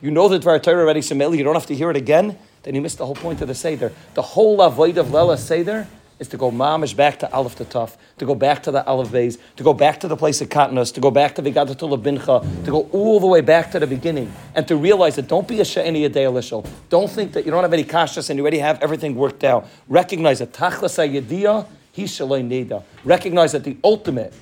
you 0.00 0.10
know 0.10 0.28
the 0.28 0.38
Dvar 0.38 0.62
Torah 0.62 0.80
already, 0.80 1.00
Sameli, 1.00 1.36
you 1.36 1.44
don't 1.44 1.54
have 1.54 1.66
to 1.66 1.74
hear 1.74 1.90
it 1.90 1.96
again, 1.96 2.38
then 2.62 2.74
you 2.74 2.80
missed 2.80 2.98
the 2.98 3.06
whole 3.06 3.14
point 3.14 3.40
of 3.42 3.48
the 3.48 3.54
Seder. 3.54 3.92
The 4.14 4.22
whole 4.22 4.60
avoid 4.62 4.96
of 4.98 5.10
Lela 5.10 5.36
Seder 5.36 5.86
is 6.18 6.28
to 6.28 6.36
go 6.36 6.50
mamish 6.50 6.96
back 6.96 7.18
to 7.20 7.32
Aleph 7.32 7.56
to 7.56 7.64
Tuf, 7.64 7.96
to 8.18 8.24
go 8.24 8.34
back 8.34 8.62
to 8.64 8.70
the 8.70 8.84
Aleph 8.86 9.12
Bays, 9.12 9.38
to 9.56 9.62
go 9.62 9.72
back 9.72 10.00
to 10.00 10.08
the 10.08 10.16
place 10.16 10.40
of 10.40 10.48
Katnus, 10.48 10.92
to 10.94 11.00
go 11.00 11.10
back 11.10 11.34
to 11.36 11.42
Vigada 11.42 11.76
to 11.78 11.84
Labincha, 11.86 12.64
to 12.64 12.70
go 12.70 12.88
all 12.92 13.20
the 13.20 13.26
way 13.26 13.40
back 13.40 13.70
to 13.72 13.78
the 13.78 13.86
beginning, 13.86 14.32
and 14.54 14.66
to 14.68 14.76
realize 14.76 15.16
that 15.16 15.28
don't 15.28 15.46
be 15.46 15.60
a 15.60 15.64
Sha'ini 15.64 16.08
Yadei 16.08 16.66
Don't 16.88 17.10
think 17.10 17.32
that 17.32 17.44
you 17.44 17.50
don't 17.50 17.62
have 17.62 17.72
any 17.72 17.84
kashas 17.84 18.30
and 18.30 18.36
you 18.36 18.42
already 18.42 18.58
have 18.58 18.82
everything 18.82 19.14
worked 19.14 19.44
out. 19.44 19.68
Recognize 19.88 20.40
that 20.40 20.52
Tachlas 20.52 20.98
Yediyah, 20.98 21.66
he 21.92 22.04
Shaloi 22.04 22.42
Neda. 22.42 22.82
Recognize 23.04 23.52
that 23.52 23.64
the 23.64 23.76
ultimate 23.82 24.32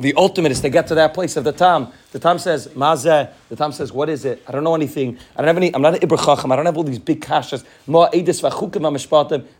the 0.00 0.14
ultimate 0.14 0.50
is 0.50 0.60
to 0.62 0.70
get 0.70 0.86
to 0.88 0.94
that 0.96 1.14
place 1.14 1.36
of 1.36 1.44
the 1.44 1.52
Tam. 1.52 1.92
The 2.12 2.18
Tam 2.18 2.38
says, 2.38 2.68
Mazeh. 2.68 3.30
The 3.48 3.56
Tam 3.56 3.70
says, 3.72 3.92
what 3.92 4.08
is 4.08 4.24
it? 4.24 4.42
I 4.48 4.52
don't 4.52 4.64
know 4.64 4.74
anything. 4.74 5.18
I 5.36 5.42
don't 5.42 5.48
have 5.48 5.56
any, 5.56 5.74
I'm 5.74 5.82
not 5.82 5.94
an 5.94 6.02
Ibrachachim. 6.02 6.50
I 6.50 6.56
don't 6.56 6.66
have 6.66 6.76
all 6.76 6.84
these 6.84 6.98
big 6.98 7.20
kashas. 7.20 7.64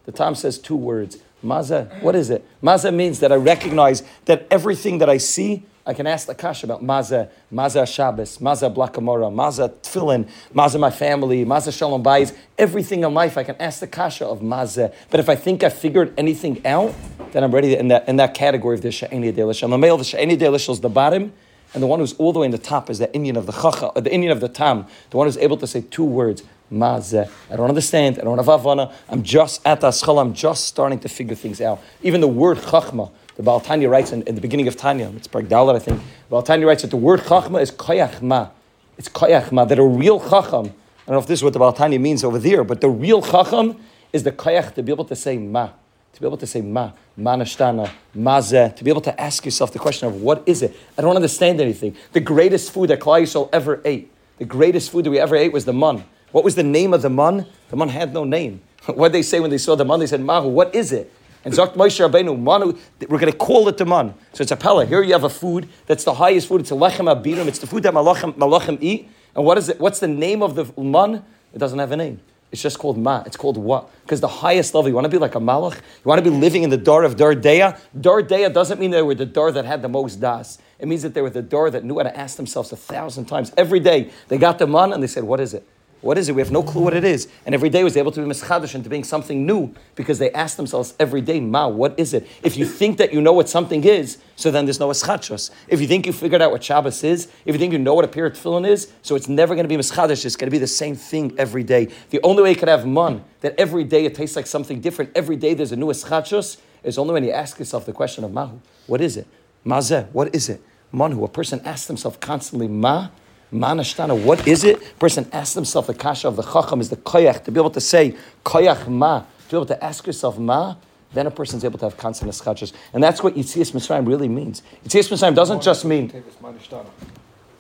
The 0.04 0.12
Tam 0.12 0.34
says 0.34 0.58
two 0.58 0.76
words. 0.76 1.18
Mazeh. 1.44 2.02
What 2.02 2.16
is 2.16 2.30
it? 2.30 2.44
Mazeh 2.62 2.94
means 2.94 3.20
that 3.20 3.32
I 3.32 3.36
recognize 3.36 4.02
that 4.24 4.46
everything 4.50 4.98
that 4.98 5.08
I 5.08 5.18
see, 5.18 5.64
I 5.86 5.94
can 5.94 6.06
ask 6.06 6.26
the 6.26 6.34
kash 6.34 6.62
about 6.62 6.84
Mazeh, 6.84 7.30
Mazeh 7.52 7.86
Shabbos, 7.92 8.38
Mazeh 8.38 8.72
Blakamora, 8.74 9.32
Mazeh 9.32 9.72
Tfilin, 9.82 10.28
Mazeh 10.54 10.78
my 10.78 10.90
family, 10.90 11.44
Mazeh 11.44 11.76
Shalom 11.76 12.02
Bayis. 12.04 12.36
Everything 12.58 13.02
in 13.02 13.14
life 13.14 13.38
I 13.38 13.44
can 13.44 13.56
ask 13.56 13.80
the 13.80 13.86
kasha 13.86 14.26
of 14.26 14.40
Mazeh. 14.40 14.92
But 15.10 15.20
if 15.20 15.28
I 15.28 15.36
think 15.36 15.64
I 15.64 15.70
figured 15.70 16.12
anything 16.18 16.64
out, 16.66 16.94
then 17.32 17.42
I'm 17.42 17.50
ready 17.50 17.76
in 17.76 17.88
that, 17.88 18.06
in 18.08 18.16
that 18.16 18.34
category 18.34 18.74
of 18.74 18.82
the 18.82 18.88
Sha'ini 18.88 19.32
Delish. 19.32 19.62
I'm 19.62 19.72
a 19.72 19.78
male, 19.78 19.96
the 19.96 20.04
Sha'ini 20.04 20.36
Delish 20.36 20.68
is 20.68 20.80
the 20.80 20.90
bottom, 20.90 21.32
and 21.72 21.82
the 21.82 21.86
one 21.86 22.00
who's 22.00 22.12
all 22.14 22.32
the 22.32 22.40
way 22.40 22.46
in 22.46 22.52
the 22.52 22.58
top 22.58 22.90
is 22.90 22.98
the 22.98 23.08
inyan 23.08 23.36
of 23.36 23.46
the 23.46 23.52
Chacha, 23.52 23.86
uh, 23.86 24.00
the 24.00 24.10
inyan 24.10 24.32
of 24.32 24.40
the 24.40 24.48
Tam, 24.48 24.86
the 25.08 25.16
one 25.16 25.26
who's 25.26 25.38
able 25.38 25.56
to 25.56 25.66
say 25.66 25.80
two 25.80 26.04
words, 26.04 26.42
Mazeh. 26.70 27.30
I 27.50 27.56
don't 27.56 27.68
understand. 27.68 28.18
I 28.18 28.22
don't 28.22 28.36
have 28.36 28.46
Havana. 28.46 28.92
I'm 29.08 29.22
just 29.22 29.64
at 29.66 29.80
Aschal. 29.80 30.20
I'm 30.20 30.34
just 30.34 30.66
starting 30.66 30.98
to 31.00 31.08
figure 31.08 31.34
things 31.34 31.60
out. 31.60 31.80
Even 32.02 32.20
the 32.20 32.28
word 32.28 32.58
Chachma, 32.58 33.10
the 33.40 33.44
Baal 33.44 33.58
Tanya 33.58 33.88
writes 33.88 34.12
in, 34.12 34.20
in, 34.24 34.34
the 34.34 34.40
beginning 34.42 34.68
of 34.68 34.76
Tanya, 34.76 35.10
it's 35.16 35.26
Dalit, 35.26 35.74
I 35.74 35.78
think. 35.78 36.02
Baal 36.28 36.42
Tanya 36.42 36.66
writes 36.66 36.82
that 36.82 36.90
the 36.90 36.98
word 36.98 37.20
Chachma 37.20 37.62
is 37.62 37.70
Koyach 37.70 38.20
Ma. 38.20 38.50
It's 38.98 39.08
Koyach 39.08 39.50
Ma, 39.50 39.64
that 39.64 39.78
a 39.78 39.82
real 39.82 40.20
Chacham, 40.20 40.66
I 40.66 41.06
don't 41.06 41.14
know 41.14 41.18
if 41.20 41.26
this 41.26 41.38
is 41.38 41.42
what 41.42 41.54
the 41.54 41.58
Baal 41.58 41.72
Tanya 41.72 41.98
means 41.98 42.22
over 42.22 42.38
there, 42.38 42.64
but 42.64 42.82
the 42.82 42.90
real 42.90 43.22
Chacham 43.22 43.82
is 44.12 44.24
the 44.24 44.30
Koyach 44.30 44.74
to 44.74 44.82
be 44.82 44.92
able 44.92 45.06
to 45.06 45.16
say 45.16 45.38
Ma. 45.38 45.70
To 46.12 46.20
be 46.20 46.26
able 46.26 46.36
to 46.36 46.46
say 46.46 46.60
ma, 46.60 46.92
manashtana, 47.18 47.90
mazeh, 48.14 48.76
to 48.76 48.84
be 48.84 48.90
able 48.90 49.00
to 49.00 49.18
ask 49.18 49.46
yourself 49.46 49.72
the 49.72 49.78
question 49.78 50.06
of 50.06 50.20
what 50.20 50.42
is 50.44 50.60
it? 50.60 50.76
I 50.98 51.00
don't 51.00 51.16
understand 51.16 51.62
anything. 51.62 51.96
The 52.12 52.20
greatest 52.20 52.72
food 52.72 52.90
that 52.90 53.00
Klal 53.00 53.22
Yisrael 53.22 53.48
ever 53.54 53.80
ate, 53.86 54.12
the 54.36 54.44
greatest 54.44 54.90
food 54.90 55.06
that 55.06 55.10
we 55.10 55.18
ever 55.18 55.34
ate 55.34 55.50
was 55.50 55.64
the 55.64 55.72
man. 55.72 56.04
What 56.32 56.44
was 56.44 56.56
the 56.56 56.62
name 56.62 56.92
of 56.92 57.00
the 57.00 57.08
man? 57.08 57.46
The 57.70 57.76
man 57.76 57.88
had 57.88 58.12
no 58.12 58.24
name. 58.24 58.60
what 58.86 59.08
did 59.08 59.14
they 59.14 59.22
say 59.22 59.40
when 59.40 59.50
they 59.50 59.56
saw 59.56 59.76
the 59.76 59.84
man? 59.86 60.00
They 60.00 60.08
said, 60.08 60.20
Mahu, 60.20 60.48
what 60.48 60.74
is 60.74 60.92
it? 60.92 61.10
And 61.44 61.54
Zakt 61.54 61.74
Moshe 61.74 62.06
Rabbeinu, 62.06 62.38
manu, 62.38 62.76
we're 63.08 63.18
going 63.18 63.32
to 63.32 63.38
call 63.38 63.68
it 63.68 63.78
the 63.78 63.86
man. 63.86 64.14
So 64.34 64.42
it's 64.42 64.52
a 64.52 64.56
pella. 64.56 64.84
Here 64.84 65.02
you 65.02 65.12
have 65.12 65.24
a 65.24 65.30
food 65.30 65.68
that's 65.86 66.04
the 66.04 66.14
highest 66.14 66.48
food. 66.48 66.60
It's 66.60 66.70
a 66.70 66.74
lechem 66.74 67.12
abirim. 67.12 67.46
It's 67.46 67.58
the 67.58 67.66
food 67.66 67.82
that 67.84 67.94
malachim, 67.94 68.34
malachim 68.34 68.78
eat. 68.80 69.08
And 69.34 69.44
what 69.44 69.56
is 69.56 69.68
it? 69.68 69.80
What's 69.80 70.00
the 70.00 70.08
name 70.08 70.42
of 70.42 70.54
the 70.54 70.70
man? 70.80 71.24
It 71.54 71.58
doesn't 71.58 71.78
have 71.78 71.92
a 71.92 71.96
name. 71.96 72.20
It's 72.52 72.60
just 72.60 72.78
called 72.78 72.98
ma. 72.98 73.22
It's 73.26 73.36
called 73.36 73.56
what? 73.56 73.90
Because 74.02 74.20
the 74.20 74.28
highest 74.28 74.74
level, 74.74 74.88
you 74.88 74.94
want 74.94 75.04
to 75.04 75.10
be 75.10 75.18
like 75.18 75.34
a 75.34 75.40
malach? 75.40 75.76
You 75.76 76.04
want 76.04 76.22
to 76.22 76.30
be 76.30 76.36
living 76.36 76.62
in 76.62 76.70
the 76.70 76.76
door 76.76 77.04
of 77.04 77.16
Dardeya? 77.16 77.80
Dardeya 77.96 78.52
doesn't 78.52 78.80
mean 78.80 78.90
they 78.90 79.02
were 79.02 79.14
the 79.14 79.24
door 79.24 79.52
that 79.52 79.64
had 79.64 79.82
the 79.82 79.88
most 79.88 80.20
das. 80.20 80.58
It 80.78 80.88
means 80.88 81.02
that 81.02 81.14
they 81.14 81.22
were 81.22 81.30
the 81.30 81.42
door 81.42 81.70
that 81.70 81.84
knew 81.84 81.98
how 81.98 82.02
to 82.02 82.16
ask 82.16 82.36
themselves 82.36 82.72
a 82.72 82.76
thousand 82.76 83.26
times. 83.26 83.52
Every 83.56 83.78
day, 83.80 84.10
they 84.28 84.36
got 84.36 84.58
the 84.58 84.66
man 84.66 84.92
and 84.92 85.02
they 85.02 85.06
said, 85.06 85.24
what 85.24 85.38
is 85.38 85.54
it? 85.54 85.66
What 86.00 86.16
is 86.16 86.30
it? 86.30 86.34
We 86.34 86.40
have 86.40 86.50
no 86.50 86.62
clue 86.62 86.82
what 86.82 86.94
it 86.94 87.04
is. 87.04 87.28
And 87.44 87.54
every 87.54 87.68
day 87.68 87.84
was 87.84 87.96
able 87.96 88.10
to 88.12 88.20
be 88.22 88.26
mischadish 88.26 88.74
into 88.74 88.88
being 88.88 89.04
something 89.04 89.44
new 89.44 89.74
because 89.96 90.18
they 90.18 90.30
ask 90.32 90.56
themselves 90.56 90.94
every 90.98 91.20
day, 91.20 91.40
Ma, 91.40 91.68
what 91.68 91.98
is 91.98 92.14
it? 92.14 92.26
If 92.42 92.56
you 92.56 92.64
think 92.64 92.96
that 92.98 93.12
you 93.12 93.20
know 93.20 93.34
what 93.34 93.50
something 93.50 93.84
is, 93.84 94.16
so 94.34 94.50
then 94.50 94.64
there's 94.64 94.80
no 94.80 94.88
eschachos. 94.88 95.50
If 95.68 95.80
you 95.80 95.86
think 95.86 96.06
you 96.06 96.14
figured 96.14 96.40
out 96.40 96.52
what 96.52 96.64
Shabbos 96.64 97.04
is, 97.04 97.26
if 97.44 97.54
you 97.54 97.58
think 97.58 97.74
you 97.74 97.78
know 97.78 97.92
what 97.92 98.06
a 98.06 98.08
period 98.08 98.34
tefillin 98.34 98.66
is, 98.66 98.90
so 99.02 99.14
it's 99.14 99.28
never 99.28 99.54
going 99.54 99.64
to 99.64 99.68
be 99.68 99.76
mischadish. 99.76 100.24
It's 100.24 100.36
going 100.36 100.48
to 100.48 100.50
be 100.50 100.58
the 100.58 100.66
same 100.66 100.94
thing 100.94 101.34
every 101.36 101.64
day. 101.64 101.88
The 102.08 102.20
only 102.22 102.42
way 102.42 102.50
you 102.50 102.56
could 102.56 102.68
have 102.68 102.86
man, 102.86 103.22
that 103.42 103.54
every 103.58 103.84
day 103.84 104.06
it 104.06 104.14
tastes 104.14 104.36
like 104.36 104.46
something 104.46 104.80
different, 104.80 105.10
every 105.14 105.36
day 105.36 105.52
there's 105.52 105.72
a 105.72 105.76
new 105.76 105.86
eschachos, 105.86 106.56
is 106.82 106.96
only 106.96 107.12
when 107.12 107.24
you 107.24 107.30
ask 107.30 107.58
yourself 107.58 107.84
the 107.84 107.92
question 107.92 108.24
of 108.24 108.32
Mahu. 108.32 108.58
What 108.86 109.02
is 109.02 109.18
it? 109.18 109.26
Mazeh, 109.66 110.10
what 110.12 110.34
is 110.34 110.48
it? 110.48 110.62
Manhu, 110.92 111.22
a 111.24 111.28
person 111.28 111.60
asks 111.64 111.86
himself 111.86 112.18
constantly, 112.18 112.66
Ma, 112.66 113.08
Manashtana, 113.52 114.22
what 114.22 114.46
is 114.46 114.64
it? 114.64 114.98
person 114.98 115.28
asks 115.32 115.54
himself 115.54 115.86
the 115.86 115.94
kasha 115.94 116.28
of 116.28 116.36
the 116.36 116.42
chacham 116.42 116.80
is 116.80 116.90
the 116.90 116.96
koyach, 116.96 117.44
to 117.44 117.50
be 117.50 117.58
able 117.58 117.70
to 117.70 117.80
say 117.80 118.16
koyach 118.44 118.86
ma, 118.86 119.20
to 119.20 119.50
be 119.50 119.56
able 119.56 119.66
to 119.66 119.84
ask 119.84 120.06
yourself 120.06 120.38
ma, 120.38 120.76
then 121.12 121.26
a 121.26 121.30
person 121.30 121.58
is 121.58 121.64
able 121.64 121.78
to 121.78 121.86
have 121.86 121.96
constant 121.96 122.30
eschachas. 122.30 122.72
And 122.92 123.02
that's 123.02 123.22
what 123.22 123.34
Yitzias 123.34 123.72
Mitzrayim 123.72 124.06
really 124.06 124.28
means. 124.28 124.62
Yitzias 124.84 125.10
Mitzrayim 125.10 125.34
doesn't 125.34 125.62
just 125.62 125.84
mean... 125.84 126.10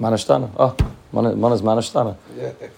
Manashtana. 0.00 0.50
Oh. 0.56 0.76
Manas 1.12 1.60
manashtana. 1.60 2.16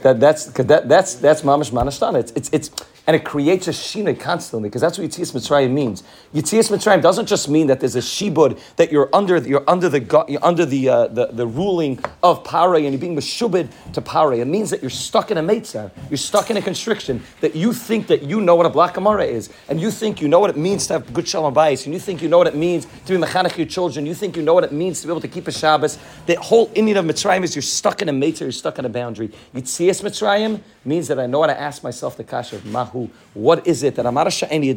That, 0.03 0.21
that's, 0.21 0.47
that, 0.47 0.89
that's, 0.89 1.15
that's 1.15 1.43
mamash 1.43 1.71
manashtana. 1.71 2.21
It's, 2.21 2.33
it's, 2.33 2.51
it's, 2.53 2.71
and 3.07 3.17
it 3.17 3.25
creates 3.25 3.67
a 3.67 3.73
shina 3.73 4.19
constantly 4.19 4.69
because 4.69 4.81
that's 4.81 4.97
what 4.97 5.09
Yitzias 5.09 5.33
Mitzrayim 5.33 5.73
means. 5.73 6.05
Yitzias 6.33 6.71
Mitzrayim 6.71 7.03
doesn't 7.03 7.27
just 7.27 7.49
mean 7.49 7.67
that 7.67 7.81
there's 7.81 7.97
a 7.97 8.01
shibud 8.01 8.61
that 8.77 8.93
you're 8.93 9.11
under 9.13 9.39
you're 9.39 9.69
under 9.69 9.89
the 9.89 10.25
you're 10.29 10.45
under 10.45 10.65
the, 10.65 10.89
uh, 10.89 11.07
the, 11.09 11.27
the 11.27 11.47
ruling 11.47 11.99
of 12.23 12.45
pare 12.45 12.75
and 12.75 12.85
you're 12.91 12.99
being 12.99 13.17
meshubed 13.17 13.69
to 13.93 14.01
pare. 14.01 14.33
It 14.35 14.47
means 14.47 14.71
that 14.71 14.83
you're 14.83 14.91
stuck 14.91 15.33
in 15.33 15.39
a 15.39 15.43
meitzah. 15.43 15.91
You're 16.11 16.17
stuck 16.17 16.51
in 16.51 16.57
a 16.57 16.63
constriction 16.63 17.23
that 17.41 17.57
you 17.57 17.73
think 17.73 18.07
that 18.07 18.23
you 18.23 18.41
know 18.41 18.55
what 18.55 18.67
a 18.67 18.71
black 18.71 18.97
amara 18.97 19.25
is 19.25 19.51
and 19.69 19.81
you 19.81 19.91
think 19.91 20.21
you 20.21 20.29
know 20.29 20.39
what 20.39 20.51
it 20.51 20.57
means 20.57 20.87
to 20.87 20.95
have 20.95 21.13
good 21.13 21.27
shalom 21.27 21.55
bayis 21.55 21.85
and 21.87 21.95
you 21.95 22.01
think 22.01 22.23
you 22.23 22.29
know 22.29 22.39
what 22.39 22.47
it 22.47 22.55
means 22.55 22.87
to 23.07 23.19
be 23.19 23.27
mechanech 23.27 23.57
your 23.57 23.67
children. 23.67 24.07
You 24.07 24.15
think 24.15 24.37
you 24.37 24.43
know 24.43 24.55
what 24.55 24.65
it 24.65 24.73
means 24.73 25.01
to 25.01 25.09
be 25.09 25.11
able 25.11 25.21
to 25.23 25.29
keep 25.29 25.49
a 25.49 25.53
Shabbos. 25.53 25.99
The 26.27 26.37
whole 26.37 26.69
inyan 26.71 26.99
of 26.99 27.05
Mitzrayim 27.05 27.43
is 27.43 27.57
you're 27.57 27.63
stuck 27.63 28.01
in 28.01 28.09
a 28.09 28.13
meitzah. 28.23 28.41
You're 28.41 28.53
stuck 28.53 28.79
in 28.79 28.85
a 28.85 28.89
boundary. 28.89 29.29
Yitzias 29.55 30.03
Mitzrayim 30.03 30.61
means 30.85 31.09
that 31.09 31.19
I 31.19 31.27
know 31.27 31.41
how 31.41 31.49
to 31.49 31.61
ask 31.61 31.83
myself 31.83 32.17
the 32.17 32.25
kasha 32.25 32.57
of 32.57 32.65
mahu. 32.67 33.09
What 33.35 33.67
is 33.67 33.83
it 33.83 33.97
that 33.97 34.07
I'm 34.07 34.15
not 34.15 34.27
a 34.27 34.31
sha'eni 34.31 34.73